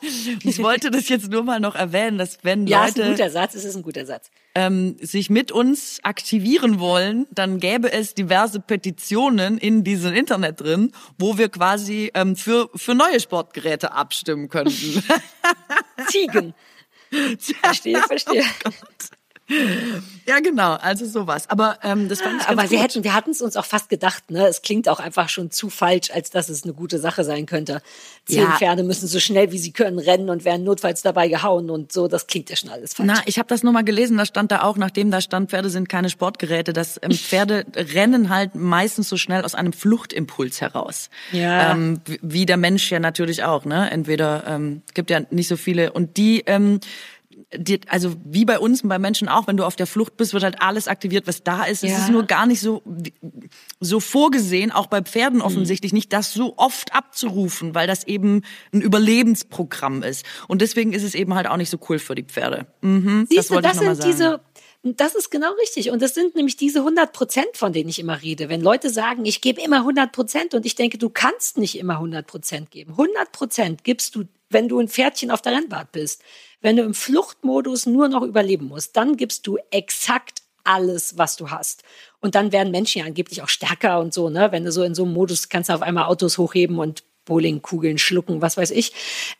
[0.42, 3.30] ich wollte das jetzt nur mal noch erwähnen, dass wenn ja, Leute ist ein guter
[3.30, 4.30] Satz, es ist ein guter Satz.
[4.54, 10.92] Ähm, sich mit uns aktivieren wollen, dann gäbe es diverse Petitionen in diesem Internet drin,
[11.18, 15.02] wo wir quasi ähm, für für neue Sportgeräte abstimmen könnten.
[16.08, 16.54] Ziegen.
[17.10, 18.44] Verstehe, verstehe.
[18.66, 18.70] Oh
[20.28, 21.48] Ja, genau, also sowas.
[21.48, 22.80] Aber ähm, das fand ich Aber wir gut.
[22.80, 24.44] hätten, wir hatten es uns auch fast gedacht, ne?
[24.48, 27.80] Es klingt auch einfach schon zu falsch, als dass es eine gute Sache sein könnte.
[28.24, 28.56] Zehn Ja.
[28.58, 32.08] Pferde müssen so schnell wie sie können rennen und werden notfalls dabei gehauen und so.
[32.08, 33.08] Das klingt ja schon alles falsch.
[33.14, 35.70] Na, ich habe das nur mal gelesen, da stand da auch, nachdem da stand, Pferde
[35.70, 41.08] sind keine Sportgeräte, dass ähm, Pferde rennen halt meistens so schnell aus einem Fluchtimpuls heraus.
[41.30, 41.70] Ja.
[41.70, 43.92] Ähm, wie- wie der Mensch ja natürlich auch, ne?
[43.92, 46.80] Entweder ähm, gibt ja nicht so viele und die ähm,
[47.54, 50.32] die, also wie bei uns und bei Menschen auch, wenn du auf der Flucht bist,
[50.32, 51.84] wird halt alles aktiviert, was da ist.
[51.84, 51.98] Es Ja.
[51.98, 52.82] ist nur gar nicht so
[53.80, 58.42] so vorgesehen, auch bei Pferden offensichtlich nicht, das so oft abzurufen, weil das eben
[58.72, 60.24] ein Überlebensprogramm ist.
[60.48, 62.66] Und deswegen ist es eben halt auch nicht so cool für die Pferde.
[62.80, 64.40] Mhm, Siehst du, das noch mal sind sagen.
[64.82, 65.90] diese, das ist genau richtig.
[65.90, 68.48] Und das sind nämlich diese 100 Prozent, von denen ich immer rede.
[68.48, 71.94] Wenn Leute sagen, ich gebe immer 100 Prozent und ich denke, du kannst nicht immer
[71.94, 72.92] 100 Prozent geben.
[72.92, 76.22] 100 Prozent gibst du, wenn du ein Pferdchen auf der Rennbahn bist.
[76.60, 81.50] Wenn du im Fluchtmodus nur noch überleben musst, dann gibst du exakt alles, was du
[81.50, 81.84] hast.
[82.20, 84.50] Und dann werden Menschen ja angeblich auch stärker und so, ne?
[84.52, 87.98] Wenn du so in so einem Modus kannst du auf einmal Autos hochheben und Bowlingkugeln
[87.98, 88.92] schlucken, was weiß ich.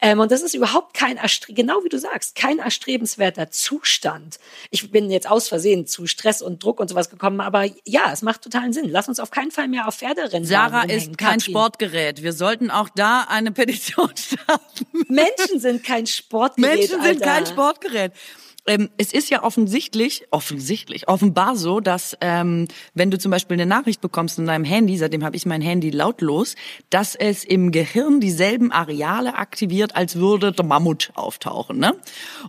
[0.03, 1.18] Ähm, und das ist überhaupt kein,
[1.49, 4.39] genau wie du sagst, kein erstrebenswerter Zustand.
[4.70, 8.20] Ich bin jetzt aus Versehen zu Stress und Druck und sowas gekommen, aber ja, es
[8.20, 8.89] macht totalen Sinn.
[8.91, 11.53] Lass uns auf keinen Fall mehr auf Pferderennen Sarah rumhängen, ist kein Katrin.
[11.53, 12.22] Sportgerät.
[12.22, 14.87] Wir sollten auch da eine Petition starten.
[15.09, 17.24] Menschen sind kein Sportgerät, Menschen sind Alter.
[17.24, 18.12] kein Sportgerät.
[18.66, 23.66] Ähm, es ist ja offensichtlich, offensichtlich, offenbar so, dass ähm, wenn du zum Beispiel eine
[23.66, 26.56] Nachricht bekommst in deinem Handy, seitdem habe ich mein Handy lautlos,
[26.90, 31.78] dass es im Gehirn dieselben Areale aktiviert, als würde der Mammut auftauchen.
[31.78, 31.94] Ne?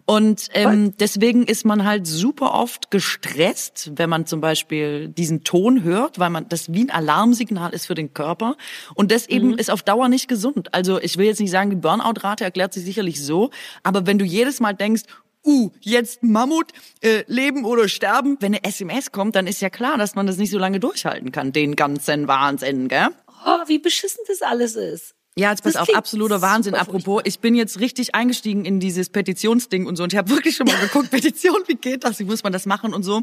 [0.05, 5.83] Und ähm, deswegen ist man halt super oft gestresst, wenn man zum Beispiel diesen Ton
[5.83, 8.55] hört, weil man das wie ein Alarmsignal ist für den Körper.
[8.95, 10.73] Und das eben ist auf Dauer nicht gesund.
[10.73, 13.51] Also ich will jetzt nicht sagen, die Burnout-Rate erklärt sich sicherlich so,
[13.83, 15.03] aber wenn du jedes Mal denkst,
[15.47, 16.71] uh, jetzt Mammut,
[17.01, 18.37] äh, leben oder sterben.
[18.39, 21.31] Wenn eine SMS kommt, dann ist ja klar, dass man das nicht so lange durchhalten
[21.31, 23.07] kann, den ganzen Wahnsinn, gell?
[23.45, 25.15] Oh, wie beschissen das alles ist.
[25.37, 26.73] Ja, jetzt pass auf, absoluter Wahnsinn.
[26.73, 30.55] Apropos, ich bin jetzt richtig eingestiegen in dieses Petitionsding und so und ich habe wirklich
[30.55, 33.21] schon mal geguckt, Petition, wie geht das, wie muss man das machen und so.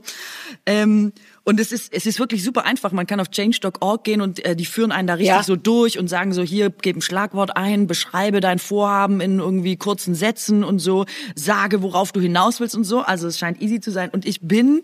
[0.64, 1.12] Ähm,
[1.44, 2.90] und es ist, es ist wirklich super einfach.
[2.92, 5.42] Man kann auf change.org gehen und äh, die führen einen da richtig Ja.
[5.42, 9.76] so durch und sagen so, hier, gib ein Schlagwort ein, beschreibe dein Vorhaben in irgendwie
[9.76, 13.00] kurzen Sätzen und so, sage, worauf du hinaus willst und so.
[13.00, 14.08] Also es scheint easy zu sein.
[14.10, 14.82] Und ich bin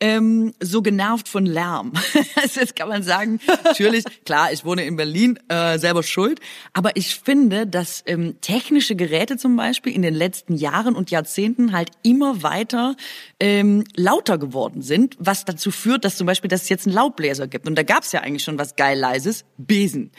[0.00, 1.92] ähm, so genervt von Lärm.
[2.36, 6.40] Also Jetzt kann man sagen, natürlich, klar, ich wohne in Berlin, äh, selber schuld,
[6.72, 11.72] aber ich finde, dass ähm, technische Geräte zum Beispiel in den letzten Jahren und Jahrzehnten
[11.72, 12.96] halt immer weiter
[13.40, 17.46] ähm, lauter geworden sind, was dazu führt, dass zum Beispiel, dass es jetzt einen Laubbläser
[17.46, 17.66] gibt.
[17.66, 20.12] Und da gab es ja eigentlich schon was geil leises, Besen.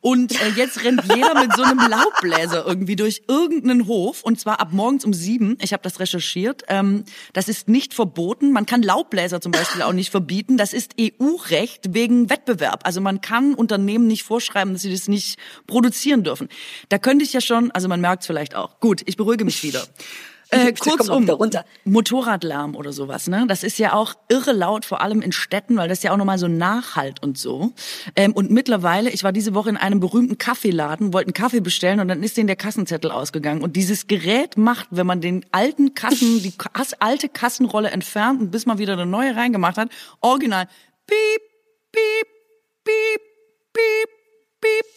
[0.00, 4.60] Und äh, jetzt rennt jeder mit so einem Laubbläser irgendwie durch irgendeinen Hof und zwar
[4.60, 5.58] ab morgens um sieben.
[5.60, 6.62] Ich habe das recherchiert.
[6.68, 8.52] Ähm, das ist nicht verboten.
[8.52, 10.56] Man kann Laubbläser zum Beispiel auch nicht verbieten.
[10.56, 12.80] Das ist EU-Recht wegen Wettbewerb.
[12.84, 16.48] Also man kann Unternehmen nicht vorschreiben, dass sie das nicht produzieren dürfen.
[16.88, 18.80] Da könnte ich ja schon, also man merkt es vielleicht auch.
[18.80, 19.86] Gut, ich beruhige mich wieder.
[20.54, 21.26] Äh, kurzum.
[21.84, 23.46] Motorradlärm oder sowas, ne?
[23.48, 26.38] Das ist ja auch irre laut, vor allem in Städten, weil das ja auch nochmal
[26.38, 27.72] so nachhalt und so.
[28.16, 32.00] Ähm, und mittlerweile, ich war diese Woche in einem berühmten Kaffeeladen, wollte einen Kaffee bestellen
[32.00, 33.62] und dann ist denen der Kassenzettel ausgegangen.
[33.62, 36.52] Und dieses Gerät macht, wenn man den alten Kassen, die
[36.98, 39.88] alte Kassenrolle entfernt und bis man wieder eine neue reingemacht hat,
[40.20, 40.66] original,
[41.06, 41.53] piep,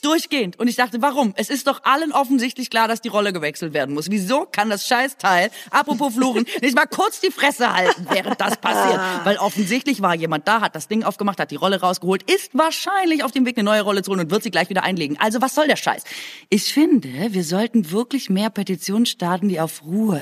[0.08, 0.58] durchgehend.
[0.58, 1.34] Und ich dachte, warum?
[1.36, 4.10] Es ist doch allen offensichtlich klar, dass die Rolle gewechselt werden muss.
[4.10, 9.00] Wieso kann das Scheißteil, apropos Fluchen, nicht mal kurz die Fresse halten, während das passiert?
[9.26, 13.24] Weil offensichtlich war jemand da, hat das Ding aufgemacht, hat die Rolle rausgeholt, ist wahrscheinlich
[13.24, 15.18] auf dem Weg, eine neue Rolle zu holen und wird sie gleich wieder einlegen.
[15.20, 16.04] Also was soll der Scheiß?
[16.50, 20.22] Ich finde, wir sollten wirklich mehr Petitionen starten, die auf Ruhe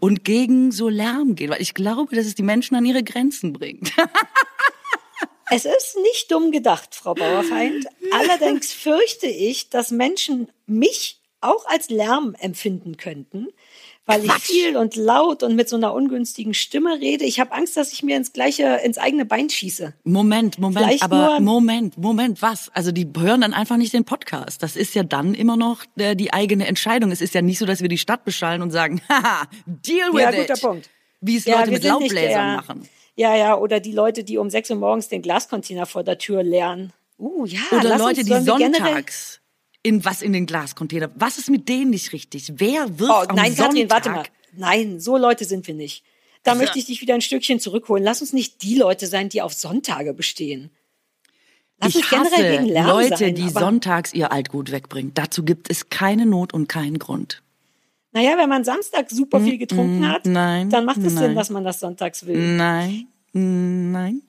[0.00, 3.52] und gegen so Lärm gehen, weil ich glaube, dass es die Menschen an ihre Grenzen
[3.52, 3.92] bringt.
[5.54, 7.86] Es ist nicht dumm gedacht, Frau Bauerfeind.
[8.12, 13.48] Allerdings fürchte ich, dass Menschen mich auch als Lärm empfinden könnten,
[14.06, 14.42] weil ich Quatsch.
[14.42, 17.24] viel und laut und mit so einer ungünstigen Stimme rede.
[17.24, 19.92] Ich habe Angst, dass ich mir ins gleiche, ins eigene Bein schieße.
[20.04, 22.70] Moment, Moment, Vielleicht aber Moment, Moment, was?
[22.74, 24.62] Also die hören dann einfach nicht den Podcast.
[24.62, 27.10] Das ist ja dann immer noch äh, die eigene Entscheidung.
[27.10, 30.20] Es ist ja nicht so, dass wir die Stadt beschallen und sagen, haha, deal with
[30.22, 30.48] Ja, it.
[30.48, 30.90] guter Punkt.
[31.20, 32.88] Wie es Ja, Leute mit Laubbläsern der- machen.
[33.14, 36.42] Ja, ja, oder die Leute, die um 6 Uhr morgens den Glascontainer vor der Tür
[36.42, 36.92] leeren.
[37.18, 39.40] Uh, ja, Oder Leute, die sonntags
[39.82, 41.10] in was in den Glascontainer.
[41.14, 42.52] Was ist mit denen nicht richtig?
[42.56, 43.66] Wer wird Oh, am nein, Sonntag?
[43.66, 44.24] Katrin, warte mal.
[44.52, 46.04] Nein, so Leute sind wir nicht.
[46.44, 48.02] Da möchte ich dich wieder ein Stückchen zurückholen.
[48.02, 50.70] Lass uns nicht die Leute sein, die auf Sonntage bestehen.
[51.78, 55.12] Lass uns Ich generell hasse Leute, sein, die sonntags ihr Altgut wegbringen.
[55.14, 57.41] Dazu gibt es keine Not und keinen Grund.
[58.12, 61.24] Naja, wenn man Samstag super viel getrunken hat, Nein, dann macht es nein.
[61.24, 62.56] Sinn, dass man das sonntags will.
[62.56, 64.22] Nein, nein.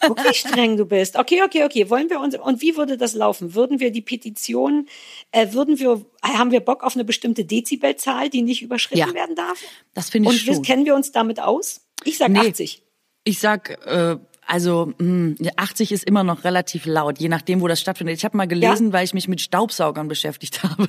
[0.00, 1.16] Guck, wie streng du bist.
[1.16, 1.90] Okay, okay, okay.
[1.90, 3.54] Wollen wir uns, und wie würde das laufen?
[3.56, 4.86] Würden wir die Petition,
[5.32, 9.14] äh, würden wir, haben wir Bock auf eine bestimmte Dezibelzahl, die nicht überschritten Ja.
[9.14, 9.58] werden darf?
[9.94, 10.62] Das finde ich Und schon.
[10.64, 11.80] kennen wir uns damit aus?
[12.04, 12.38] Ich sag Nee.
[12.38, 12.82] 80.
[13.24, 17.80] Ich sag, äh, also mh, 80 ist immer noch relativ laut, je nachdem, wo das
[17.80, 18.16] stattfindet.
[18.16, 20.88] Ich habe mal gelesen, weil ich mich mit Staubsaugern beschäftigt habe.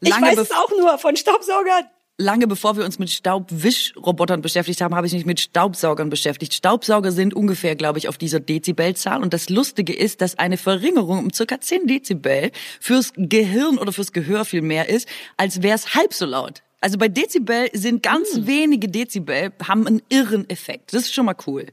[0.00, 1.84] Ich lange, weiß es auch nur von Staubsaugern.
[2.18, 6.54] lange bevor wir uns mit Staubwischrobotern beschäftigt haben, habe ich mich mit Staubsaugern beschäftigt.
[6.54, 9.22] Staubsauger sind ungefähr, glaube ich, auf dieser Dezibelzahl.
[9.22, 14.12] Und das Lustige ist, dass eine Verringerung um circa 10 Dezibel fürs Gehirn oder fürs
[14.12, 16.62] Gehör viel mehr ist, als wäre es halb so laut.
[16.80, 18.46] Also bei Dezibel sind ganz Hm.
[18.46, 20.92] wenige Dezibel, haben einen irren Effekt.
[20.94, 21.66] Das ist schon mal cool.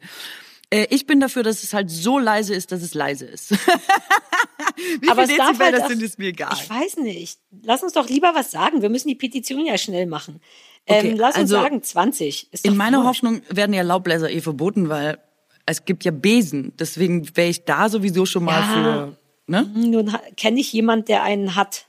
[0.74, 3.52] Äh, Ich bin dafür, dass es halt so leise ist, dass es leise ist.
[5.02, 6.52] Wie Aber viel Dezibel halt das sind, ist mir egal.
[6.54, 7.40] Ich weiß nicht.
[7.64, 8.82] Lass uns doch lieber was sagen.
[8.82, 10.42] Wir müssen die Petition ja schnell machen.
[10.88, 12.52] Okay, ähm, lass uns also sagen 20.
[12.52, 13.04] Ist In meiner.
[13.04, 15.18] Hoffnung werden ja Laubbläser eh verboten, weil
[15.66, 16.74] es gibt ja Besen.
[16.78, 18.74] Deswegen wäre ich da sowieso schon mal Ja.
[18.74, 19.18] für
[19.48, 19.72] ne?
[19.76, 21.86] Nun kenne ich jemand, der einen hat.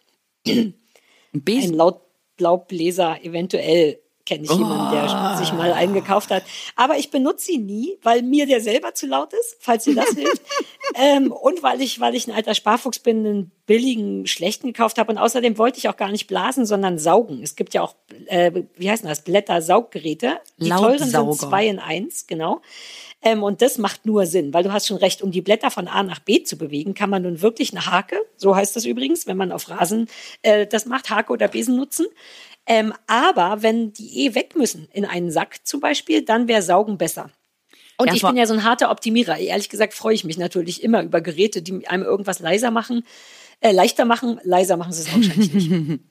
[0.47, 0.74] ein
[1.32, 1.74] Ein Besen.
[1.74, 2.03] Laut
[2.39, 6.45] Laubbläser eventuell kenne ich jemanden, der sich mal einen gekauft hat.
[6.77, 10.11] Aber ich benutze ihn nie, weil mir der selber zu laut ist, falls dir das
[10.11, 10.43] hilft.
[10.95, 15.12] ähm, und weil ich, weil ich ein alter Sparfuchs bin, einen billigen, schlechten gekauft habe.
[15.12, 17.43] Und außerdem wollte ich auch gar nicht blasen, sondern saugen.
[17.43, 17.95] Es gibt ja auch,
[18.27, 20.39] äh, wie heißen das, Blätter-Sauggeräte.
[20.59, 22.61] Die teuren sind zwei in eins, genau.
[23.25, 25.89] Ähm, und das macht nur Sinn, weil du hast schon recht, um die Blätter von
[25.89, 29.27] A nach B zu bewegen, kann man nun wirklich eine Hake, so heißt das übrigens,
[29.27, 30.09] wenn man auf Rasen
[30.43, 32.07] äh, das macht, Hake oder Besen nutzen.
[32.67, 36.97] Ähm, aber wenn die eh weg müssen in einen Sack zum Beispiel, dann wäre Saugen
[36.97, 37.31] besser.
[37.97, 39.39] Und Ja, ich bin ja so ein harter Optimierer.
[39.39, 43.05] Ehrlich gesagt freue ich mich natürlich immer über Geräte, die einem irgendwas leiser machen,
[43.61, 44.41] äh, leichter machen.
[44.43, 46.01] Leiser machen sie es wahrscheinlich nicht.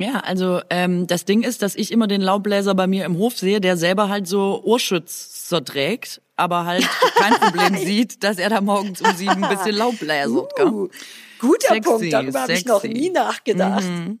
[0.00, 3.36] Ja, also ähm, das Ding ist, dass ich immer den Laubbläser bei mir im Hof
[3.36, 8.60] sehe, der selber halt so Ohrschützer trägt, aber halt kein Problem sieht, dass er da
[8.60, 10.54] morgens um sieben ein bisschen Laub bläsert.
[10.54, 10.66] gell?
[10.66, 10.88] Uh,
[11.40, 13.82] guter Sexy, Punkt, darüber habe ich noch nie nachgedacht.
[13.82, 14.20] Mhm.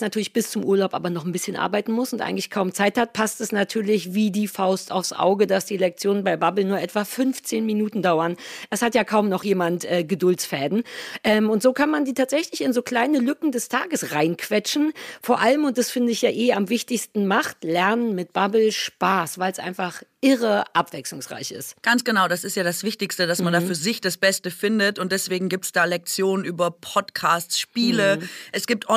[0.00, 3.12] natürlich bis zum Urlaub aber noch ein bisschen arbeiten muss und eigentlich kaum Zeit hat,
[3.12, 7.04] passt es natürlich wie die Faust aufs Auge, dass die Lektionen bei Bubble nur etwa
[7.04, 8.36] 15 Minuten dauern.
[8.70, 10.82] Es hat ja kaum noch jemand äh, Geduldsfäden.
[11.24, 14.92] Ähm, und so kann man die tatsächlich in so kleine Lücken des Tages reinquetschen.
[15.22, 19.38] Vor allem, und das finde ich ja eh am wichtigsten, macht Lernen mit Bubble Spaß,
[19.38, 21.80] weil es einfach irre abwechslungsreich ist.
[21.82, 24.98] Ganz genau, das ist ja das Wichtigste, dass man da für sich das Beste findet
[24.98, 28.18] und deswegen gibt's da Lektionen über Podcasts, Spiele,
[28.52, 28.88] es gibt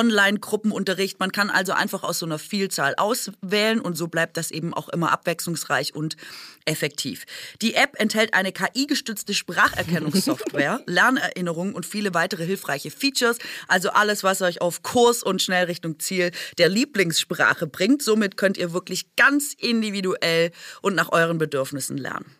[0.90, 4.74] Online-Gruppenunterricht, man kann also einfach aus so einer Vielzahl auswählen und so bleibt das eben
[4.74, 6.16] auch immer abwechslungsreich und
[6.64, 7.24] effektiv.
[7.62, 13.38] Die App enthält eine KI-gestützte Spracherkennungssoftware, Lernerinnerungen und viele weitere hilfreiche Features,
[13.68, 18.02] also alles, was euch auf Kurs und schnell Richtung Ziel der Lieblingssprache bringt.
[18.02, 20.50] Somit könnt ihr wirklich ganz individuell
[20.82, 22.39] und nach euren Bedürfnissen lernen.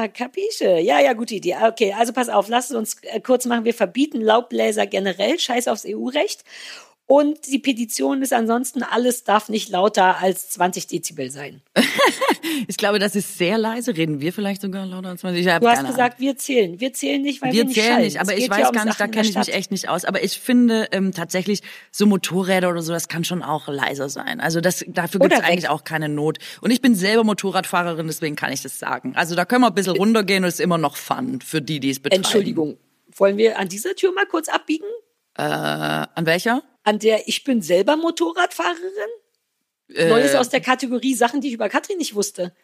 [0.00, 0.78] Ah, Kapische.
[0.78, 1.56] Ja, ja, gute Idee.
[1.60, 3.64] Okay, also pass auf, lasst uns äh, kurz machen.
[3.64, 6.44] Wir verbieten Laubbläser generell, scheiß aufs EU-Recht.
[7.10, 11.62] Und die Petition ist ansonsten, alles darf nicht lauter als 20 Dezibel sein.
[12.68, 13.96] ich glaube, das ist sehr leise.
[13.96, 15.42] Reden wir vielleicht sogar lauter als 20?
[15.42, 16.14] du hast gesagt, Ahnung.
[16.18, 16.78] wir zählen.
[16.80, 18.20] Wir zählen nicht, weil wir, wir nicht zählen nicht.
[18.20, 20.04] Aber ich weiß gar nicht, da kenne ich mich echt nicht aus.
[20.04, 24.38] Aber ich finde ähm, tatsächlich, so Motorräder oder so, das kann schon auch leiser sein.
[24.38, 26.36] Also das, dafür gibt es eigentlich auch keine Not.
[26.60, 29.14] Und ich bin selber Motorradfahrerin, deswegen kann ich das sagen.
[29.16, 31.80] Also da können wir ein bisschen runtergehen und es ist immer noch Fun für die,
[31.80, 32.22] die es betreiben.
[32.22, 32.76] Entschuldigung.
[33.16, 34.84] Wollen wir an dieser Tür mal kurz abbiegen?
[35.38, 36.62] Äh, an welcher?
[36.88, 39.12] an der ich bin selber Motorradfahrerin?
[39.94, 42.54] Äh, Neues aus der Kategorie Sachen, die ich über Katrin nicht wusste.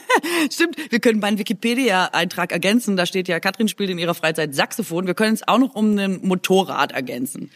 [0.50, 2.96] Stimmt, wir können meinen Wikipedia-Eintrag ergänzen.
[2.96, 5.06] Da steht ja, Katrin spielt in ihrer Freizeit Saxophon.
[5.06, 7.50] Wir können es auch noch um ein Motorrad ergänzen.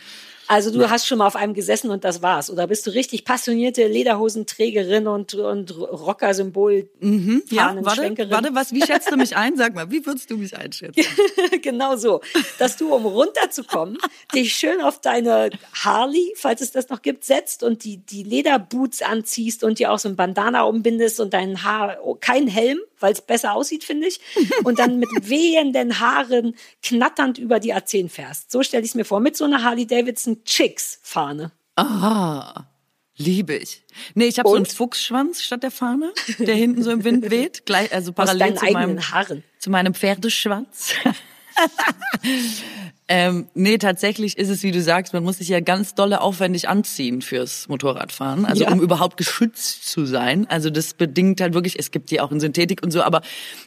[0.48, 0.90] Also du ja.
[0.90, 2.50] hast schon mal auf einem gesessen und das war's.
[2.50, 6.88] Oder bist du richtig passionierte Lederhosenträgerin und, und Rocker-Symbol?
[7.00, 9.58] Mhm, ja, warte, warte, was, wie schätzt du mich ein?
[9.58, 11.04] Sag mal, wie würdest du mich einschätzen?
[11.62, 12.22] genau so.
[12.58, 13.98] Dass du, um runterzukommen,
[14.34, 19.02] dich schön auf deine Harley, falls es das noch gibt, setzt und die, die Lederboots
[19.02, 23.12] anziehst und dir auch so ein Bandana umbindest und dein Haar, oh, kein Helm, weil
[23.12, 24.20] es besser aussieht, finde ich.
[24.64, 28.50] Und dann mit wehenden Haaren knatternd über die A10 fährst.
[28.50, 31.52] So stelle ich es mir vor, mit so einer Harley Davidson Chicks Fahne.
[31.76, 32.68] Aha.
[33.16, 33.82] Liebe ich.
[34.14, 37.66] Nee, ich habe so einen Fuchsschwanz statt der Fahne, der hinten so im Wind weht,
[37.66, 39.42] gleich, also parallel zu meinem, Haaren.
[39.58, 40.92] zu meinem Pferdeschwanz.
[43.10, 46.68] Ähm, nee, tatsächlich ist es, wie du sagst, man muss sich ja ganz dolle aufwendig
[46.68, 48.70] anziehen fürs Motorradfahren, also ja.
[48.70, 50.46] um überhaupt geschützt zu sein.
[50.50, 53.22] Also das bedingt halt wirklich, es gibt die auch in Synthetik und so, aber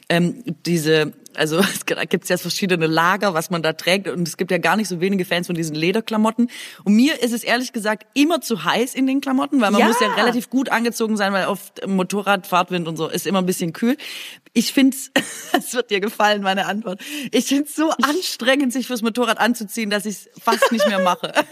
[0.08, 4.50] ähm, diese, also es gibt ja verschiedene Lager, was man da trägt und es gibt
[4.50, 6.50] ja gar nicht so wenige Fans von diesen Lederklamotten.
[6.84, 9.88] Und mir ist es ehrlich gesagt immer zu heiß in den Klamotten, weil man ja.
[9.88, 13.46] muss ja relativ gut angezogen sein, weil auf Motorrad, Fahrtwind und so ist immer ein
[13.46, 13.96] bisschen kühl.
[14.52, 14.96] Ich finde
[15.52, 17.00] es wird dir gefallen, meine Antwort.
[17.30, 21.00] Ich finde es so anstrengend, sich fürs Motorrad anzuziehen, dass ich es fast nicht mehr
[21.00, 21.32] mache.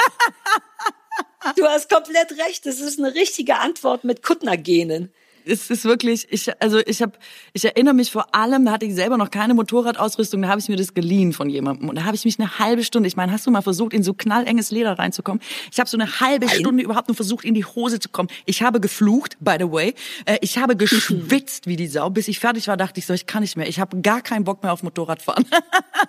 [1.57, 2.66] Du hast komplett recht.
[2.66, 5.11] Das ist eine richtige Antwort mit Kuttner-Genen
[5.45, 7.12] es ist wirklich, ich, also ich habe,
[7.53, 10.68] ich erinnere mich vor allem, da hatte ich selber noch keine Motorradausrüstung, da habe ich
[10.68, 13.32] mir das geliehen von jemandem und da habe ich mich eine halbe Stunde, ich meine,
[13.32, 15.43] hast du mal versucht, in so knallenges Leder reinzukommen?
[15.72, 16.57] Ich habe so eine halbe Nein.
[16.57, 18.28] Stunde überhaupt nur versucht, in die Hose zu kommen.
[18.47, 22.41] Ich habe geflucht, by the way, äh, ich habe geschwitzt wie die Sau, bis ich
[22.41, 24.72] fertig war, dachte ich so, ich kann nicht mehr, ich habe gar keinen Bock mehr
[24.72, 25.47] auf Motorradfahren.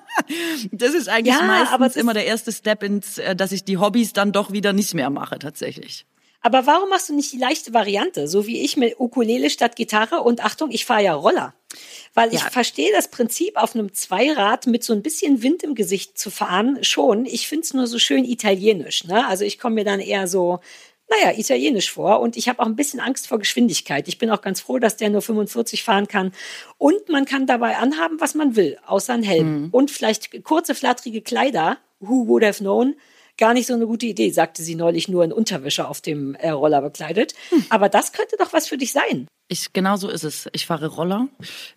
[0.72, 4.14] das ist eigentlich ja, meistens immer der erste Step ins, äh, dass ich die Hobbys
[4.14, 6.06] dann doch wieder nicht mehr mache, tatsächlich.
[6.42, 10.22] Aber warum machst du nicht die leichte Variante, so wie ich mit Ukulele statt Gitarre
[10.22, 11.54] und Achtung, ich fahre ja Roller.
[12.14, 12.50] Weil ich ja.
[12.50, 16.84] verstehe das Prinzip, auf einem Zweirad mit so ein bisschen Wind im Gesicht zu fahren,
[16.84, 17.26] schon.
[17.26, 19.06] Ich find's nur so schön italienisch.
[19.06, 19.26] Ne?
[19.28, 20.60] Also ich komme mir dann eher so,
[21.12, 22.20] naja, italienisch vor.
[22.20, 24.08] Und ich habe auch ein bisschen Angst vor Geschwindigkeit.
[24.08, 26.34] Ich bin auch ganz froh, dass der nur 45 fahren kann.
[26.78, 29.64] Und man kann dabei anhaben, was man will, außer ein Helm.
[29.64, 29.70] Mhm.
[29.72, 31.78] Und vielleicht kurze, flatterige Kleider.
[32.00, 32.96] Who would have known?
[33.42, 36.52] Gar nicht so eine gute Idee, sagte sie neulich nur in Unterwäsche auf dem äh,
[36.52, 37.34] Roller bekleidet.
[37.50, 37.66] Hm.
[37.70, 39.28] Aber das könnte doch was für dich sein.
[39.52, 40.48] Ich, genau so ist es.
[40.54, 41.28] Ich fahre Roller.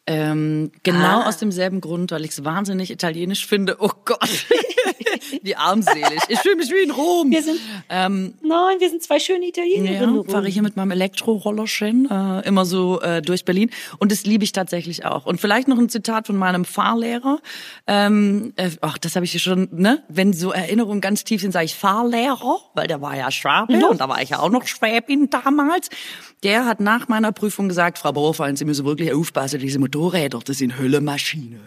[0.06, 1.28] Ähm, genau ah.
[1.28, 3.78] aus demselben Grund, weil ich es wahnsinnig italienisch finde.
[3.80, 4.20] Oh Gott,
[5.42, 6.20] wie armselig.
[6.28, 7.32] Ich fühle mich wie in Rom.
[7.32, 7.58] Wir sind,
[7.88, 10.22] ähm, nein, wir sind zwei schöne Italienerinnen.
[10.24, 13.70] Ja, fahre ich hier mit meinem Elektro-Rollerchen äh, immer so äh, durch Berlin.
[13.98, 15.26] Und das liebe ich tatsächlich auch.
[15.26, 17.40] Und vielleicht noch ein Zitat von meinem Fahrlehrer.
[17.88, 20.04] Ähm, äh, ach, das habe ich schon, ne?
[20.08, 23.84] Wenn so Erinnerungen ganz tief sind, sage ich Fahrlehrer, weil der war ja Schwabe mhm.
[23.84, 25.88] und da war ich ja auch noch Schwäbin damals.
[26.44, 30.58] Der hat nach meiner Prüfung gesagt, Frau Bauerfein, Sie müssen wirklich aufpassen, diese Motorräder, das
[30.58, 31.60] sind Höllemaschine.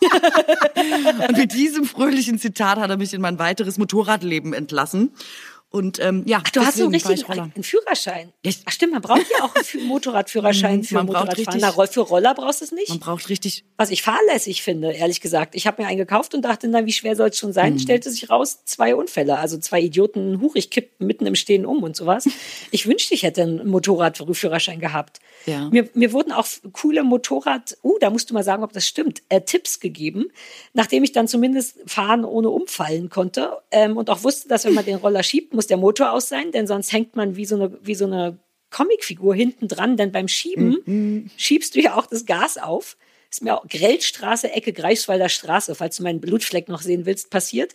[1.28, 5.10] und mit diesem fröhlichen Zitat hat er mich in mein weiteres Motorradleben entlassen.
[5.68, 8.32] Und ähm, ja, Ach, du hast so richtig einen, Führerschein.
[8.64, 11.60] Ach stimmt, man braucht ja auch einen Fü- Motorradführerschein für Man Motorradfahren.
[11.60, 12.88] Na, für Roller brauchst du es nicht.
[12.88, 15.54] Man braucht richtig Was ich fahrlässig finde, ehrlich gesagt.
[15.56, 17.74] Ich habe mir einen gekauft und dachte, na, wie schwer soll es schon sein?
[17.74, 17.78] Mhm.
[17.80, 19.38] Stellte sich raus, zwei Unfälle.
[19.38, 22.28] Also zwei Idioten, huch, ich kipp mitten im Stehen um und sowas.
[22.70, 25.18] Ich wünschte, ich hätte einen Motorradführerschein gehabt.
[25.46, 25.68] Ja.
[25.70, 29.22] Mir, mir wurden auch coole Motorrad, uh, da musst du mal sagen, ob das stimmt,
[29.28, 30.26] äh, Tipps gegeben,
[30.74, 34.84] nachdem ich dann zumindest fahren ohne umfallen konnte ähm, und auch wusste, dass wenn man
[34.84, 37.76] den Roller schiebt, muss der Motor aus sein, denn sonst hängt man wie so eine,
[37.82, 38.38] wie so eine
[38.70, 42.96] Comicfigur hinten dran, denn beim Schieben schiebst du ja auch das Gas auf.
[43.30, 47.72] Ist mir auch Grellstraße, Ecke Greifswalder Straße, falls du meinen Blutfleck noch sehen willst, passiert.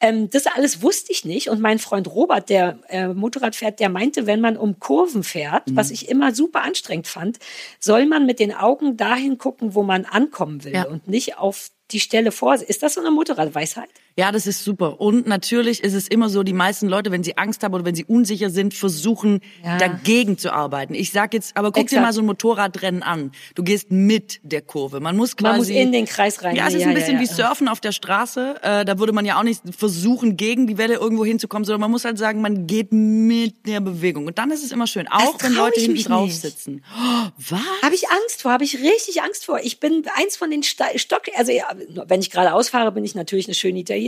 [0.00, 1.48] Ähm, das alles wusste ich nicht.
[1.48, 5.64] Und mein Freund Robert, der äh, Motorrad fährt, der meinte, wenn man um Kurven fährt,
[5.74, 7.38] was ich immer super anstrengend fand,
[7.80, 10.84] soll man mit den Augen dahin gucken, wo man ankommen will Ja.
[10.86, 12.54] und nicht auf die Stelle vor.
[12.54, 13.88] Ist das so eine Motorradweisheit?
[14.16, 15.00] Ja, das ist super.
[15.00, 17.94] Und natürlich ist es immer so, die meisten Leute, wenn sie Angst haben oder wenn
[17.94, 19.78] sie unsicher sind, versuchen Ja.
[19.78, 20.94] dagegen zu arbeiten.
[20.94, 22.02] Ich sag jetzt, aber guck dir Exakt.
[22.02, 23.32] mal so ein Motorradrennen an.
[23.54, 25.00] Du gehst mit der Kurve.
[25.00, 26.56] Man muss quasi Man muss in den Kreis rein.
[26.56, 27.26] Ja, es ist Ja, ein bisschen ja, wie.
[27.26, 28.56] Surfen auf der Straße.
[28.62, 31.90] Äh, da würde man ja auch nicht versuchen, gegen die Welle irgendwo hinzukommen, sondern man
[31.90, 34.26] muss halt sagen, man geht mit der Bewegung.
[34.26, 36.40] Und dann ist es immer schön, auch wenn trau Leute hinten drauf nicht.
[36.40, 36.82] sitzen.
[36.94, 37.60] Oh, was?
[37.82, 39.60] Habe ich Angst vor, habe ich richtig Angst vor.
[39.62, 40.90] Ich bin eins von den Stock,
[41.36, 41.64] also ja,
[42.06, 43.99] wenn ich geradeaus fahre, bin ich natürlich eine schöne Italienerin,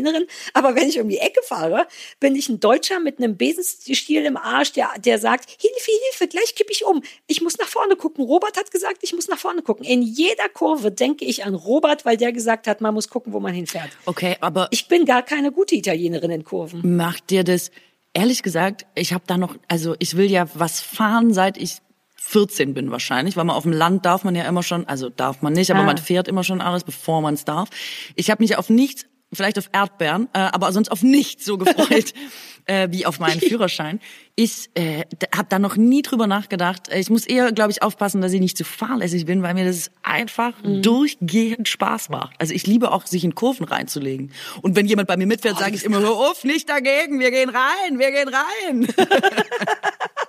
[0.54, 1.86] aber wenn ich um die Ecke fahre,
[2.20, 6.54] bin ich ein Deutscher mit einem Besenstiel im Arsch, der, der sagt, Hilfe, Hilfe, gleich
[6.54, 7.02] kippe ich um.
[7.26, 8.24] Ich muss nach vorne gucken.
[8.24, 9.84] Robert hat gesagt, ich muss nach vorne gucken.
[9.84, 13.40] In jeder Kurve denke ich an Robert, weil der gesagt hat, man muss gucken, wo
[13.40, 13.90] man hinfährt.
[14.06, 16.96] Okay, aber Ich bin gar keine gute Italienerin in Kurven.
[16.96, 17.70] macht dir das,
[18.14, 21.78] ehrlich gesagt, ich habe da noch, also ich will ja was fahren, seit ich
[22.16, 25.42] 14 bin wahrscheinlich, weil man auf dem Land darf man ja immer schon, also darf
[25.42, 25.84] man nicht, aber Ah.
[25.84, 27.68] man fährt immer schon alles, bevor man es darf.
[28.14, 32.12] Ich habe mich auf nichts, vielleicht auf Erdbeeren, äh, aber sonst auf nichts so gefreut
[32.66, 34.00] äh, wie auf meinen Führerschein.
[34.34, 35.04] Ich äh,
[35.34, 36.88] habe da noch nie drüber nachgedacht.
[36.94, 39.90] Ich muss eher, glaube ich, aufpassen, dass ich nicht zu fahrlässig bin, weil mir das
[40.02, 40.82] einfach Mhm.
[40.82, 42.34] durchgehend Spaß macht.
[42.38, 44.32] Also ich liebe auch, sich in Kurven reinzulegen.
[44.62, 47.50] Und wenn jemand bei mir mitfährt, sage ich immer, hör auf, nicht dagegen, wir gehen
[47.50, 48.88] rein, wir gehen rein.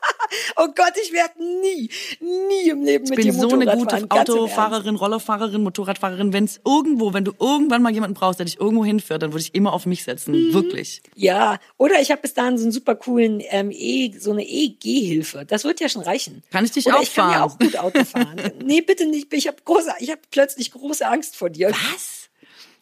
[0.56, 3.80] Oh Gott, ich werde nie, nie im Leben Ich mit bin dir so eine Motorrad
[3.80, 4.12] gute fahren.
[4.12, 6.34] Autofahrerin, Rollerfahrerin, Motorradfahrerin.
[6.34, 9.42] Wenn es irgendwo, wenn du irgendwann mal jemanden brauchst, der dich irgendwo hinführt, dann würde
[9.42, 10.34] ich immer auf mich setzen.
[10.34, 10.54] Mhm.
[10.54, 11.02] Wirklich.
[11.16, 15.46] Ja, oder ich habe bis dahin so einen super coolen ähm, e, so eine E-Gehhilfe.
[15.46, 16.44] Das wird ja schon reichen.
[16.52, 17.52] Kann ich dich oder auch ich kann ja fahren?
[17.52, 18.36] auch gut Auto fahren.
[18.64, 19.34] nee, bitte nicht.
[19.34, 21.70] Ich habe große, ich habe plötzlich große Angst vor dir.
[21.70, 22.30] Was?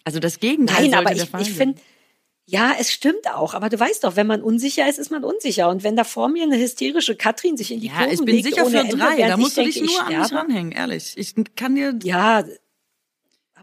[0.04, 1.80] Also das Gegenteil Nein, aber ich, ich finde,
[2.52, 3.54] ja, es stimmt auch.
[3.54, 5.70] Aber du weißt doch, wenn man unsicher ist, ist man unsicher.
[5.70, 8.36] Und wenn da vor mir eine hysterische Katrin sich in die Ja, Kurven ich bin
[8.36, 9.26] legt sicher für Ende, drei.
[9.26, 11.14] Da musst ich du denke, dich nur an mich ranhängen, ehrlich.
[11.16, 12.44] Ich kann dir Ja,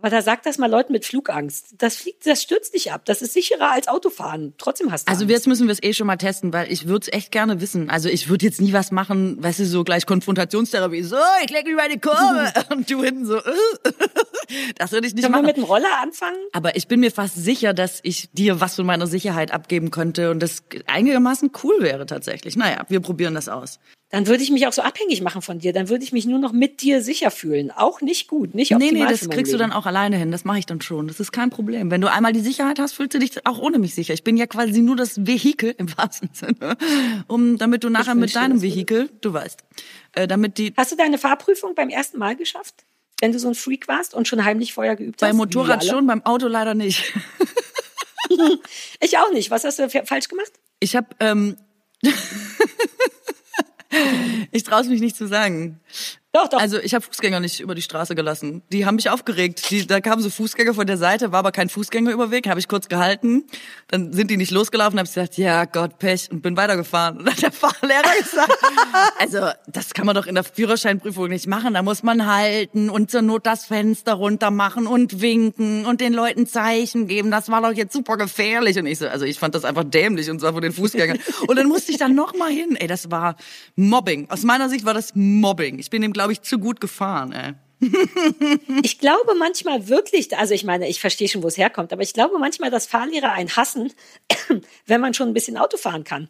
[0.01, 1.75] aber da sagt das mal Leuten mit Flugangst.
[1.79, 3.03] Das fliegt, das stürzt dich ab.
[3.05, 4.55] Das ist sicherer als Autofahren.
[4.59, 5.33] Trotzdem hast du Also Angst.
[5.33, 7.91] jetzt müssen wir es eh schon mal testen, weil ich würde es echt gerne wissen.
[7.91, 11.03] Also ich würde jetzt nie was machen, weißt du, so gleich Konfrontationstherapie.
[11.03, 12.53] So, ich leg mich die Kurve.
[12.71, 13.41] Und du hinten so,
[14.77, 15.47] das würde ich nicht wir machen.
[15.47, 16.39] mit dem Roller anfangen?
[16.53, 20.31] Aber ich bin mir fast sicher, dass ich dir was von meiner Sicherheit abgeben könnte
[20.31, 22.57] und das einigermaßen cool wäre tatsächlich.
[22.57, 23.79] Naja, wir probieren das aus.
[24.11, 25.75] Dann würde ich mich auch so abhängig machen von dir.
[25.75, 27.71] Dann würde ich mich nur noch mit dir sicher fühlen.
[27.71, 29.71] Auch nicht gut, nicht Nee, optimal nee, das für mein kriegst du Leben.
[29.71, 30.31] dann auch alleine hin.
[30.33, 31.09] Das mache ich dann schon.
[31.09, 31.91] Das ist kein Problem.
[31.91, 34.15] Wenn du einmal die Sicherheit hast, fühlst du dich auch ohne mich sicher.
[34.15, 36.79] Ich bin ja quasi nur das Vehikel im wahrsten Sinne,
[37.27, 39.63] um damit du nachher mit deinem das Vehikel, du weißt,
[40.15, 42.85] äh, damit die Hast du deine Fahrprüfung beim ersten Mal geschafft?
[43.21, 45.29] Wenn du so ein Freak warst und schon heimlich vorher geübt hast?
[45.29, 47.13] beim Motorrad schon, beim Auto leider nicht.
[49.01, 49.51] Ich auch nicht.
[49.51, 50.53] Was hast du fa- falsch gemacht?
[50.81, 51.57] Ich habe, ähm,
[54.53, 55.80] ich traue mich nicht zu sagen.
[56.33, 56.61] Doch, doch.
[56.61, 58.62] Also ich habe Fußgänger nicht über die Straße gelassen.
[58.70, 59.70] Die haben mich aufgeregt.
[59.70, 62.89] Die, da kamen so Fußgänger von der Seite, war aber kein Fußgängerüberweg, habe ich kurz
[62.89, 63.45] gehalten.
[63.89, 67.16] Dann sind die nicht losgelaufen, habe ich gesagt, ja Gott, Pech und bin weitergefahren.
[67.16, 68.53] Und dann hat der Fahrlehrer gesagt,
[69.18, 71.72] also das kann man doch in der Führerscheinprüfung nicht machen.
[71.72, 76.12] Da muss man halten und zur Not das Fenster runter machen und winken und den
[76.12, 77.31] Leuten Zeichen geben.
[77.31, 78.79] Das war doch jetzt super gefährlich.
[78.79, 81.18] Und ich so, also ich fand das einfach dämlich und zwar von den Fußgängern.
[81.47, 82.76] Und dann musste ich dann noch mal hin.
[82.76, 83.37] Ey, das war
[83.76, 84.29] Mobbing.
[84.29, 85.79] Aus meiner Sicht war das Mobbing.
[85.79, 87.33] Ich bin dem, glaube ich, zu gut gefahren.
[87.33, 87.55] Ey.
[88.83, 92.12] Ich glaube manchmal wirklich, also ich meine, ich verstehe schon, wo es herkommt, aber ich
[92.12, 93.93] glaube manchmal, dass Fahrlehrer einen hassen,
[94.87, 96.29] wenn man schon ein bisschen Auto fahren kann.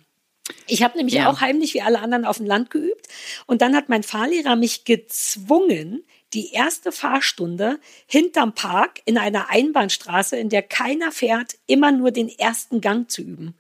[0.67, 1.31] Ich habe nämlich Ja.
[1.31, 3.09] auch heimlich wie alle anderen auf dem Land geübt
[3.47, 10.37] und dann hat mein Fahrlehrer mich gezwungen, die erste Fahrstunde hinterm Park in einer Einbahnstraße,
[10.37, 13.55] in der keiner fährt, immer nur den ersten Gang zu üben.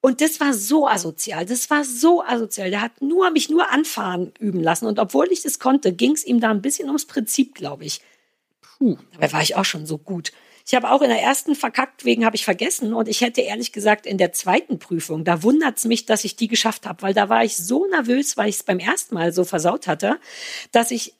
[0.00, 2.70] Und das war so asozial, das war so asozial.
[2.70, 4.86] Der hat nur mich nur anfahren üben lassen.
[4.86, 8.00] Und obwohl ich das konnte, ging es ihm da ein bisschen ums Prinzip, glaube ich.
[8.60, 10.32] Puh, dabei war ich auch schon so gut.
[10.68, 12.92] Ich habe auch in der ersten verkackt, wegen habe ich vergessen.
[12.92, 16.48] Und ich hätte ehrlich gesagt in der zweiten Prüfung, da wundert's mich, dass ich die
[16.48, 19.44] geschafft habe, weil da war ich so nervös, weil ich es beim ersten Mal so
[19.44, 20.18] versaut hatte,
[20.72, 21.14] dass ich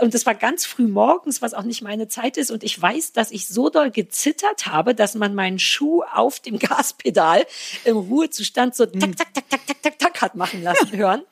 [0.00, 2.50] und es war ganz früh morgens, was auch nicht meine Zeit ist.
[2.50, 6.58] Und ich weiß, dass ich so doll gezittert habe, dass man meinen Schuh auf dem
[6.60, 7.44] Gaspedal
[7.84, 11.22] im Ruhezustand so tak, tak, tak, tak, tak, tak, tak hat machen lassen hören.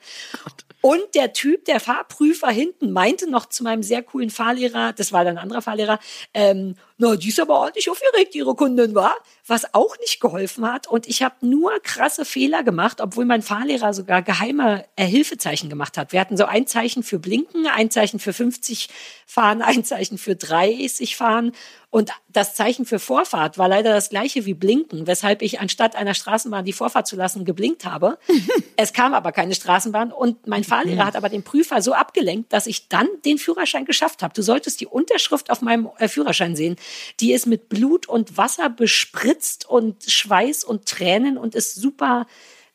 [0.81, 5.23] Und der Typ, der Fahrprüfer hinten, meinte noch zu meinem sehr coolen Fahrlehrer, das war
[5.23, 5.99] dann ein anderer Fahrlehrer,
[6.33, 9.15] ähm, na, die ist aber ordentlich aufgeregt, ihre Kundin war,
[9.47, 10.85] was auch nicht geholfen hat.
[10.85, 15.97] Und ich habe nur krasse Fehler gemacht, obwohl mein Fahrlehrer sogar geheime äh, Hilfezeichen gemacht
[15.97, 16.11] hat.
[16.13, 18.89] Wir hatten so ein Zeichen für Blinken, ein Zeichen für 50
[19.25, 21.53] fahren, ein Zeichen für 30 fahren
[21.91, 26.13] und das Zeichen für Vorfahrt war leider das gleiche wie Blinken, weshalb ich anstatt einer
[26.13, 28.17] Straßenbahn die Vorfahrt zu lassen geblinkt habe.
[28.77, 32.65] es kam aber keine Straßenbahn und mein Fahrlehrer hat aber den Prüfer so abgelenkt, dass
[32.65, 34.33] ich dann den Führerschein geschafft habe.
[34.33, 36.77] Du solltest die Unterschrift auf meinem äh, Führerschein sehen.
[37.19, 42.27] Die ist mit Blut und Wasser bespritzt und Schweiß und Tränen und ist super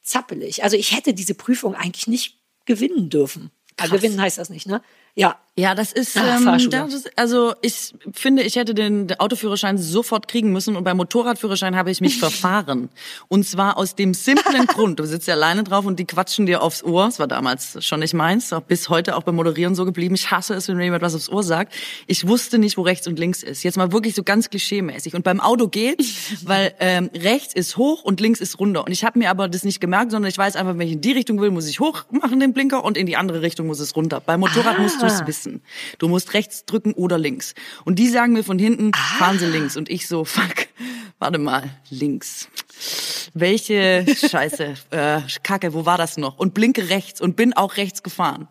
[0.02, 0.62] zappelig.
[0.64, 3.50] Also ich hätte diese Prüfung eigentlich nicht gewinnen dürfen.
[3.76, 4.82] Also gewinnen heißt das nicht, ne?
[5.14, 9.78] Ja, ja, das ist, Ach, ähm, das ist, also ich finde, ich hätte den Autoführerschein
[9.78, 12.90] sofort kriegen müssen und beim Motorradführerschein habe ich mich verfahren.
[13.28, 16.62] Und zwar aus dem simplen Grund, du sitzt ja alleine drauf und die quatschen dir
[16.62, 17.06] aufs Ohr.
[17.06, 20.14] Das war damals schon nicht meins, auch bis heute auch beim Moderieren so geblieben.
[20.14, 21.72] Ich hasse es, wenn mir jemand was aufs Ohr sagt.
[22.06, 23.62] Ich wusste nicht, wo rechts und links ist.
[23.62, 25.14] Jetzt mal wirklich so ganz klischeemäßig.
[25.14, 28.84] Und beim Auto geht's, weil ähm, rechts ist hoch und links ist runter.
[28.84, 31.00] Und ich habe mir aber das nicht gemerkt, sondern ich weiß einfach, wenn ich in
[31.00, 33.80] die Richtung will, muss ich hoch machen den Blinker und in die andere Richtung muss
[33.80, 34.20] es runter.
[34.20, 34.82] Beim Motorrad ah.
[34.82, 35.62] musst du es wissen wissen.
[35.98, 37.54] Du musst rechts drücken oder links.
[37.84, 39.18] Und die sagen mir von hinten, ah.
[39.18, 39.76] fahren Sie links.
[39.76, 40.66] Und ich so, fuck,
[41.18, 42.48] warte mal, links.
[43.34, 46.38] Welche Scheiße, äh, Kacke, wo war das noch?
[46.38, 48.48] Und blinke rechts und bin auch rechts gefahren.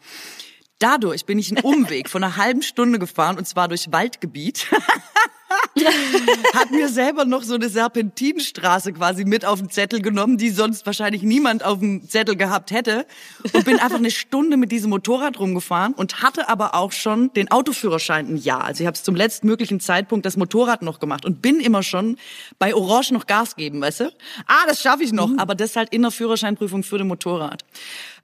[0.79, 4.67] Dadurch bin ich einen Umweg von einer halben Stunde gefahren und zwar durch Waldgebiet.
[6.53, 10.85] hat mir selber noch so eine Serpentinstraße quasi mit auf den Zettel genommen, die sonst
[10.85, 13.05] wahrscheinlich niemand auf dem Zettel gehabt hätte.
[13.53, 17.51] Und bin einfach eine Stunde mit diesem Motorrad rumgefahren und hatte aber auch schon den
[17.51, 18.63] Autoführerschein ein Jahr.
[18.63, 22.17] Also ich habe es zum letztmöglichen Zeitpunkt das Motorrad noch gemacht und bin immer schon
[22.57, 24.05] bei Orange noch Gas geben, weißt du?
[24.47, 25.27] Ah, das schaffe ich noch.
[25.27, 25.39] Mhm.
[25.39, 27.63] Aber das ist halt in der Führerscheinprüfung für den Motorrad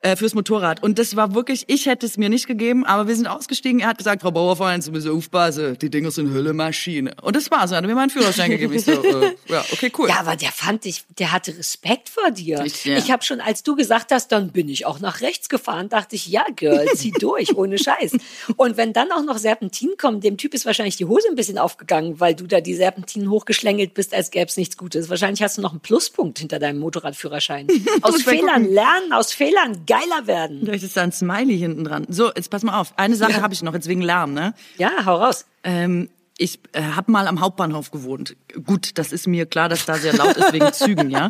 [0.01, 0.81] äh, fürs Motorrad.
[0.83, 3.81] Und das war wirklich, ich hätte es mir nicht gegeben, aber wir sind ausgestiegen.
[3.81, 7.13] Er hat gesagt, Frau Bauerfein, Sie müssen aufpassen, die Dinger sind Höllemaschine.
[7.21, 7.71] Und das war's.
[7.71, 8.73] Er hat mir meinen Führerschein gegeben.
[8.73, 10.09] Ich so, äh, ja, okay, cool.
[10.09, 12.63] Ja, aber der fand ich, der hatte Respekt vor dir.
[12.65, 12.97] Ich, ja.
[12.97, 16.15] ich habe schon, als du gesagt hast, dann bin ich auch nach rechts gefahren, dachte
[16.15, 18.13] ich, ja, Girl, zieh durch, ohne Scheiß.
[18.55, 21.57] Und wenn dann auch noch Serpentin kommen, dem Typ ist wahrscheinlich die Hose ein bisschen
[21.57, 25.09] aufgegangen, weil du da die Serpentinen hochgeschlängelt bist, als gäbe es nichts Gutes.
[25.09, 27.67] Wahrscheinlich hast du noch einen Pluspunkt hinter deinem Motorradführerschein.
[28.01, 30.65] Aus Fehlern lernen, aus Fehlern geiler werden.
[30.65, 32.05] Da ist da ein Smiley hinten dran.
[32.09, 32.93] So, jetzt pass mal auf.
[32.97, 33.41] Eine Sache ja.
[33.41, 34.53] habe ich noch, jetzt wegen Lärm, ne?
[34.77, 35.45] Ja, hau raus.
[35.63, 38.35] Ähm, ich äh, habe mal am Hauptbahnhof gewohnt.
[38.65, 41.29] Gut, das ist mir klar, dass da sehr laut ist wegen Zügen, ja.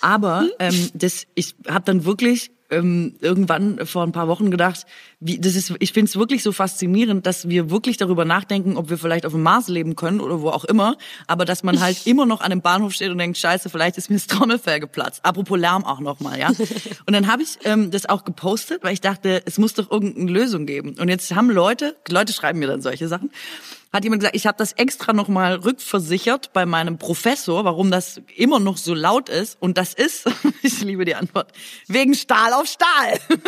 [0.00, 4.86] Aber ähm, das, ich habe dann wirklich ähm, irgendwann vor ein paar Wochen gedacht,
[5.20, 8.90] wie, das ist, ich finde es wirklich so faszinierend, dass wir wirklich darüber nachdenken, ob
[8.90, 10.96] wir vielleicht auf dem Mars leben können oder wo auch immer,
[11.26, 14.10] aber dass man halt immer noch an einem Bahnhof steht und denkt, scheiße, vielleicht ist
[14.10, 15.24] mir das Trommelfell geplatzt.
[15.24, 16.48] Apropos Lärm auch nochmal, ja.
[17.06, 20.30] Und dann habe ich ähm, das auch gepostet, weil ich dachte, es muss doch irgendeine
[20.30, 20.96] Lösung geben.
[20.98, 23.30] Und jetzt haben Leute, Leute schreiben mir dann solche Sachen,
[23.96, 28.60] hat jemand gesagt, ich habe das extra nochmal rückversichert bei meinem Professor, warum das immer
[28.60, 29.56] noch so laut ist.
[29.58, 30.26] Und das ist,
[30.62, 31.50] ich liebe die Antwort,
[31.88, 33.18] wegen Stahl auf Stahl.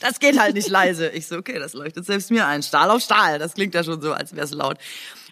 [0.00, 1.10] Das geht halt nicht leise.
[1.10, 2.64] Ich so, okay, das leuchtet selbst mir ein.
[2.64, 4.78] Stahl auf Stahl, das klingt ja schon so, als wäre es laut.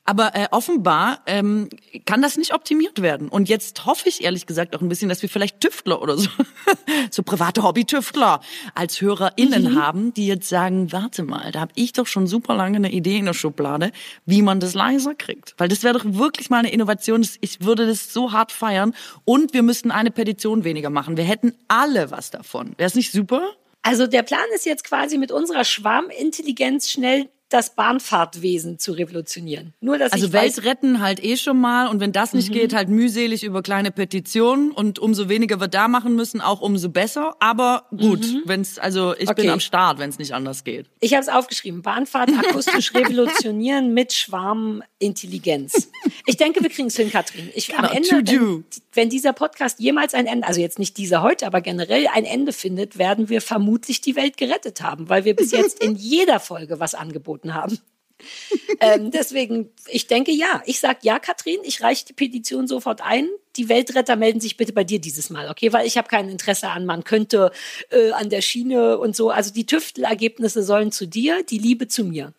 [0.08, 1.68] Aber äh, offenbar ähm,
[2.06, 3.28] kann das nicht optimiert werden.
[3.28, 6.30] Und jetzt hoffe ich ehrlich gesagt auch ein bisschen, dass wir vielleicht Tüftler oder so,
[7.10, 8.40] so private Hobby-Tüftler
[8.74, 9.76] als HörerInnen mhm.
[9.76, 13.18] haben, die jetzt sagen, warte mal, da habe ich doch schon super lange eine Idee
[13.18, 13.92] in der Schublade,
[14.24, 15.54] wie man das leiser kriegt.
[15.58, 17.28] Weil das wäre doch wirklich mal eine Innovation.
[17.42, 18.94] Ich würde das so hart feiern.
[19.26, 21.18] Und wir müssten eine Petition weniger machen.
[21.18, 22.72] Wir hätten alle was davon.
[22.78, 23.42] Wäre es nicht super?
[23.82, 29.72] Also der Plan ist jetzt quasi mit unserer Schwarmintelligenz schnell das Bahnfahrtwesen zu revolutionieren.
[29.80, 32.54] Nur dass also Welt weiß, retten halt eh schon mal und wenn das nicht mhm.
[32.54, 36.90] geht, halt mühselig über kleine Petitionen und umso weniger wir da machen müssen, auch umso
[36.90, 37.36] besser.
[37.40, 38.42] Aber gut, mhm.
[38.44, 39.42] wenn's also ich okay.
[39.42, 40.86] bin am Start, wenn es nicht anders geht.
[41.00, 45.90] Ich habe es aufgeschrieben: Bahnfahrt akustisch revolutionieren mit Schwarmintelligenz.
[46.26, 47.48] Ich denke, wir kriegen es hin, Katrin.
[47.54, 51.22] Ich genau, am Ende, wenn, wenn dieser Podcast jemals ein Ende, also jetzt nicht dieser
[51.22, 55.34] heute, aber generell ein Ende findet, werden wir vermutlich die Welt gerettet haben, weil wir
[55.34, 57.78] bis jetzt in jeder Folge was angeboten angeboten haben.
[58.80, 60.62] ähm, deswegen, ich denke ja.
[60.66, 63.28] Ich sage ja, Katrin, ich reiche die Petition sofort ein.
[63.56, 65.72] Die Weltretter melden sich bitte bei dir dieses Mal, okay?
[65.72, 67.52] Weil ich habe kein Interesse an, man könnte
[67.90, 69.30] äh, an der Schiene und so.
[69.30, 72.32] Also die Tüftelergebnisse sollen zu dir, die Liebe zu mir.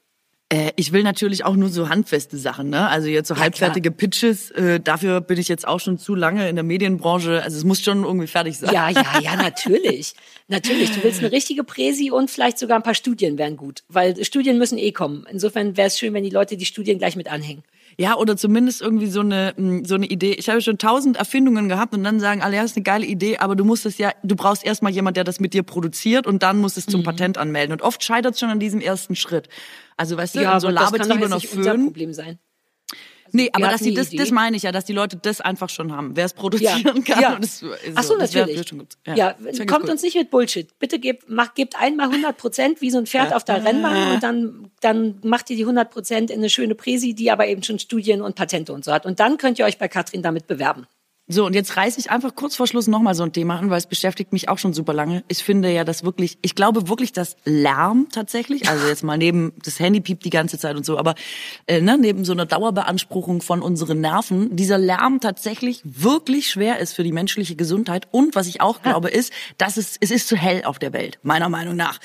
[0.52, 2.88] Äh, ich will natürlich auch nur so handfeste Sachen, ne?
[2.90, 6.50] Also jetzt so Ja, halbfertige Pitches, äh, dafür bin ich jetzt auch schon zu lange
[6.50, 7.44] in der Medienbranche.
[7.44, 8.74] Also es muss schon irgendwie fertig sein.
[8.74, 10.14] Ja, ja, ja, natürlich.
[10.48, 10.90] natürlich.
[10.92, 13.84] Du willst eine richtige Präsi und vielleicht sogar ein paar Studien wären gut.
[13.90, 15.28] Weil Studien müssen eh kommen.
[15.32, 17.64] Insofern wäre es schön, wenn die Leute die Studien gleich mit anhängen.
[17.98, 20.32] Ja, oder zumindest irgendwie so eine, mh, so eine Idee.
[20.32, 23.38] Ich habe schon tausend Erfindungen gehabt und dann sagen alle, ja, ist eine geile Idee,
[23.38, 26.42] aber du musst es ja, du brauchst erstmal jemand, der das mit dir produziert und
[26.42, 26.92] dann musst es Mhm.
[26.92, 27.74] zum Patent anmelden.
[27.74, 29.50] Und oft scheitert es schon an diesem ersten Schritt.
[30.00, 31.86] Also weißt du, Ja, so das jetzt noch nicht unser Föhn.
[31.86, 32.40] Problem sein.
[33.32, 34.18] Nee, aber dass eine das, Idee.
[34.18, 36.16] das meine ich ja, dass die Leute das einfach schon haben.
[36.16, 37.22] Wer es produzieren Ja, kann.
[37.22, 37.36] ja.
[37.36, 38.68] und Das, ist Ach so, das natürlich.
[38.68, 38.94] schon gut.
[39.06, 39.92] Ja, das ganz kommt gut.
[39.92, 40.80] uns nicht mit Bullshit.
[40.80, 44.24] Bitte gebt, macht, gebt einmal 100 Prozent wie so ein Pferd auf der Rennbahn und
[44.24, 47.78] dann, dann macht ihr die 100 Prozent in eine schöne Präsi, die aber eben schon
[47.78, 49.06] Studien und Patente und so hat.
[49.06, 50.88] Und dann könnt ihr euch bei Katrin damit bewerben.
[51.32, 53.78] So, und jetzt reiße ich einfach kurz vor Schluss nochmal so ein Thema an, weil
[53.78, 55.24] es beschäftigt mich auch schon super lange.
[55.28, 59.54] Ich finde ja, dass wirklich, ich glaube wirklich, dass Lärm tatsächlich, also jetzt mal neben,
[59.64, 61.14] das Handy piept die ganze Zeit und so, aber
[61.68, 66.94] äh, ne, neben so einer Dauerbeanspruchung von unseren Nerven, dieser Lärm tatsächlich wirklich schwer ist
[66.94, 68.08] für die menschliche Gesundheit.
[68.10, 71.20] Und was ich auch glaube, ist, dass es, es ist zu hell auf der Welt,
[71.22, 72.00] meiner Meinung nach.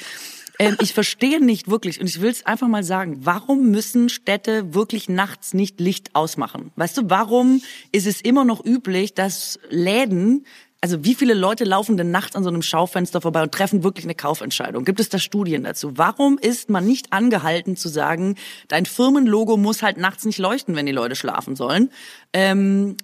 [0.58, 4.74] Ähm, ich verstehe nicht wirklich, und ich will es einfach mal sagen, warum müssen Städte
[4.74, 6.70] wirklich nachts nicht Licht ausmachen?
[6.76, 10.46] Weißt du, warum ist es immer noch üblich, dass Läden,
[10.80, 14.04] also wie viele Leute laufen denn nachts an so einem Schaufenster vorbei und treffen wirklich
[14.04, 14.84] eine Kaufentscheidung?
[14.84, 15.96] Gibt es da Studien dazu?
[15.96, 18.36] Warum ist man nicht angehalten zu sagen,
[18.68, 21.90] dein Firmenlogo muss halt nachts nicht leuchten, wenn die Leute schlafen sollen?
[22.32, 22.96] Ähm,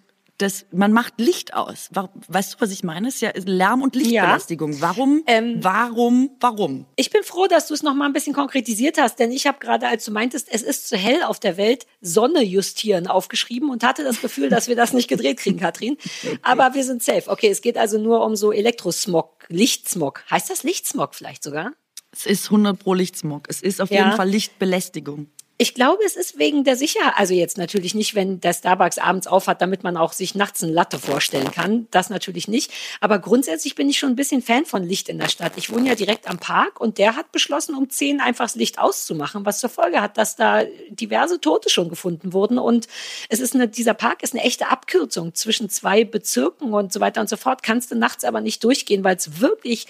[0.43, 1.89] das, man macht Licht aus.
[2.29, 3.09] Weißt du, was ich meine?
[3.09, 4.81] Es ist ja Lärm- und Lichtbelästigung.
[4.81, 5.23] Warum?
[5.27, 6.31] Ähm, warum?
[6.41, 6.87] Warum?
[6.97, 9.59] Ich bin froh, dass du es noch mal ein bisschen konkretisiert hast, denn ich habe
[9.59, 13.85] gerade, als du meintest, es ist zu hell auf der Welt, Sonne justieren aufgeschrieben und
[13.85, 15.97] hatte das Gefühl, dass wir das nicht gedreht kriegen, Katrin.
[16.43, 17.31] Aber wir sind safe.
[17.31, 20.25] Okay, es geht also nur um so Elektrosmog, Lichtsmog.
[20.31, 21.73] Heißt das Lichtsmog vielleicht sogar?
[22.13, 23.47] Es ist 100 pro Lichtsmog.
[23.49, 24.05] Es ist auf Ja.
[24.05, 25.29] jeden Fall Lichtbelästigung.
[25.63, 27.13] Ich glaube, es ist wegen der Sicherheit.
[27.17, 30.73] Also jetzt natürlich nicht, wenn der Starbucks abends aufhat, damit man auch sich nachts eine
[30.73, 31.87] Latte vorstellen kann.
[31.91, 32.73] Das natürlich nicht.
[33.03, 35.53] Aber grundsätzlich bin ich schon ein bisschen Fan von Licht in der Stadt.
[35.57, 38.79] Ich wohne ja direkt am Park und der hat beschlossen, um 10 einfach das Licht
[38.79, 42.59] auszumachen, was zur Folge hat, dass da diverse Tote schon gefunden wurden.
[42.59, 42.89] Und
[43.29, 47.21] es ist eine, dieser Park ist eine echte Abkürzung zwischen zwei Bezirken und so weiter
[47.21, 47.63] und so fort.
[47.63, 49.87] Kannst du nachts aber nicht durchgehen, weil es wirklich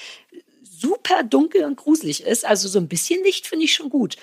[0.81, 2.45] super dunkel und gruselig ist.
[2.45, 4.17] Also so ein bisschen Licht finde ich schon gut.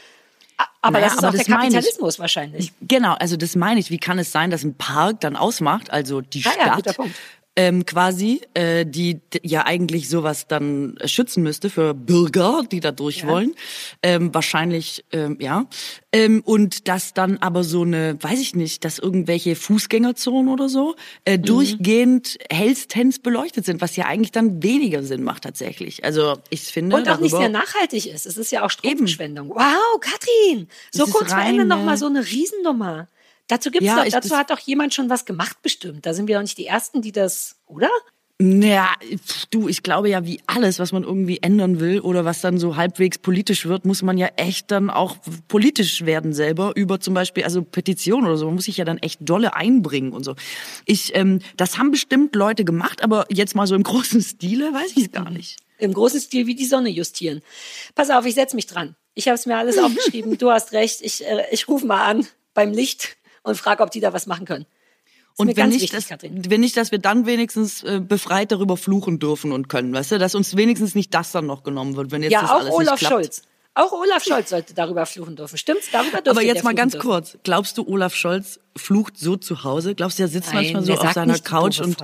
[0.82, 1.74] Aber Naja, das ist aber auch das der meine ich.
[1.74, 2.74] Kapitalismus wahrscheinlich.
[2.82, 3.91] Genau, also das meine ich.
[3.91, 6.95] Wie kann es sein, dass ein Park dann ausmacht, also die Ah ja, guter Stadt
[6.97, 7.16] Punkt.
[7.58, 13.26] Ähm, quasi, äh, die ja eigentlich sowas dann schützen müsste für Bürger, die da durch
[13.28, 13.55] wollen.
[14.03, 15.66] Ähm, wahrscheinlich, ähm, ja.
[16.14, 20.89] Ähm, und dass dann aber so eine, weiß ich nicht, dass irgendwelche Fußgängerzonen oder so
[20.89, 20.93] Mhm.
[21.26, 26.03] äh, durchgehend hellstens beleuchtet sind, was ja eigentlich dann weniger Sinn macht tatsächlich.
[26.05, 28.28] Also ich finde Und auch nicht sehr nachhaltig ist.
[28.28, 29.49] Es ist ja auch Stromverschwendung.
[29.49, 30.68] Wow, Katrin!
[30.93, 33.08] So kurz vor Ende reine- noch mal so eine Riesennummer.
[33.48, 36.06] Dazu gibt's Ja, doch, ich- dazu hat doch jemand schon was gemacht bestimmt.
[36.06, 37.89] Da sind wir doch nicht die Ersten, die das, oder?
[38.39, 38.89] Naja,
[39.50, 42.76] du, ich glaube ja, wie alles, was man irgendwie ändern will oder was dann so
[42.76, 45.18] halbwegs politisch wird, muss man ja echt dann auch
[45.48, 48.45] politisch werden selber über zum Beispiel, also Petitionen oder so.
[48.45, 50.36] Man muss sich ja dann echt dolle einbringen und so.
[50.86, 54.91] Ich, ähm, das haben bestimmt Leute gemacht, aber jetzt mal so im großen Stile weiß
[54.98, 55.58] ich es gar nicht.
[55.80, 57.41] Im großen Stil wie die Sonne justieren.
[57.95, 58.95] Pass auf, ich setz mich dran.
[59.16, 60.38] Ich habe es mir alles aufgeschrieben.
[60.38, 61.00] Du hast recht.
[61.02, 63.18] Ich, äh, ich rufe mal an beim Licht
[63.48, 64.66] und frage, ob die da was machen können.
[65.39, 66.50] Mir Und wenn nicht, wichtig, dass, Katrin.
[66.50, 70.18] wenn nicht, dass wir dann wenigstens äh, befreit darüber fluchen dürfen und können, weißt du,
[70.18, 72.74] dass uns wenigstens nicht das dann noch genommen wird, wenn jetzt Ja, das auch alles
[72.74, 73.14] Olaf nicht klappt.
[73.14, 73.41] Scholz.
[73.76, 75.56] Auch Olaf Scholz sollte darüber fluchen dürfen.
[75.60, 75.91] Stimmt's?
[75.91, 77.08] Darüber dürfte Aber jetzt mal ganz dürfen.
[77.08, 77.38] kurz.
[77.43, 79.93] Glaubst du, Olaf Scholz flucht so zu Hause?
[79.93, 81.95] Glaubst du, er sitzt Nein, manchmal so auf seiner Couch und.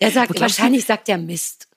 [0.00, 1.68] Er sagt, wahrscheinlich sagt er Mist.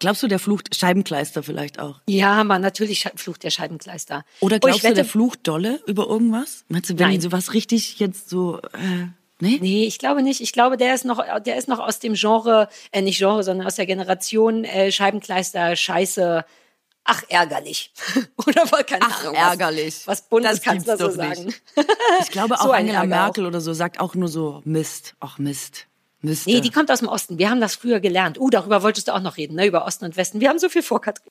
[0.00, 2.00] Glaubst du, der flucht Scheibenkleister vielleicht auch?
[2.08, 4.24] Ja, man, natürlich flucht der Scheibenkleister.
[4.40, 6.64] Oder Oh, glaubst ich du, der flucht dolle über irgendwas?
[6.68, 7.20] Meinst du, wenn Nein.
[7.20, 9.06] sowas richtig jetzt so, äh,
[9.40, 9.58] nee?
[9.60, 10.40] Nee, ich glaube nicht.
[10.40, 13.66] Ich glaube, der ist noch, der ist noch aus dem Genre, äh, nicht Genre, sondern
[13.66, 16.44] aus der Generation äh, Scheibenkleister, Scheiße,
[17.04, 17.92] ach, ärgerlich.
[18.46, 19.34] Oder wohl keine Ach, Ahnung.
[19.34, 19.94] ärgerlich.
[20.06, 21.52] Was, was Bundeskanzler so sagen.
[22.20, 23.24] Ich glaube auch So Angela Ärger auch.
[23.24, 25.14] Merkel oder so sagt auch nur so Mist.
[25.20, 25.86] Ach Mist.
[26.22, 26.46] Mist.
[26.46, 27.38] Nee, die kommt aus dem Osten.
[27.38, 28.38] Wir haben das früher gelernt.
[28.40, 29.66] Uh, darüber wolltest du auch noch reden, ne?
[29.66, 30.40] Über Osten und Westen.
[30.40, 31.26] Wir haben so viel vor, Katrin.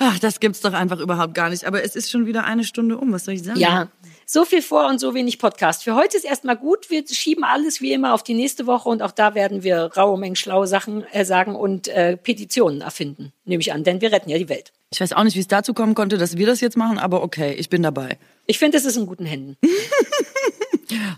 [0.00, 1.64] Ach, das gibt's doch einfach überhaupt gar nicht.
[1.64, 3.12] Aber es ist schon wieder eine Stunde um.
[3.12, 3.60] Was soll ich sagen?
[3.60, 3.88] Ja,
[4.26, 5.84] so viel vor und so wenig Podcast.
[5.84, 6.90] Für heute ist erstmal gut.
[6.90, 10.18] Wir schieben alles wie immer auf die nächste Woche und auch da werden wir raue
[10.18, 14.28] Mengen schlaue Sachen äh, sagen und äh, Petitionen erfinden, nehme ich an, denn wir retten
[14.28, 14.72] ja die Welt.
[14.90, 17.22] Ich weiß auch nicht, wie es dazu kommen konnte, dass wir das jetzt machen, aber
[17.22, 18.18] okay, ich bin dabei.
[18.46, 19.56] Ich finde, es ist in guten Händen.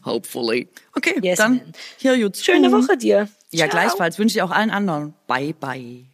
[0.05, 0.69] Hopefully.
[0.95, 1.73] Okay, Yes, dann man.
[1.97, 3.29] hier you Schöne Woche dir.
[3.51, 3.81] Ja, Ciao.
[3.81, 5.15] gleichfalls wünsche ich auch allen anderen.
[5.27, 6.05] Bye, bye.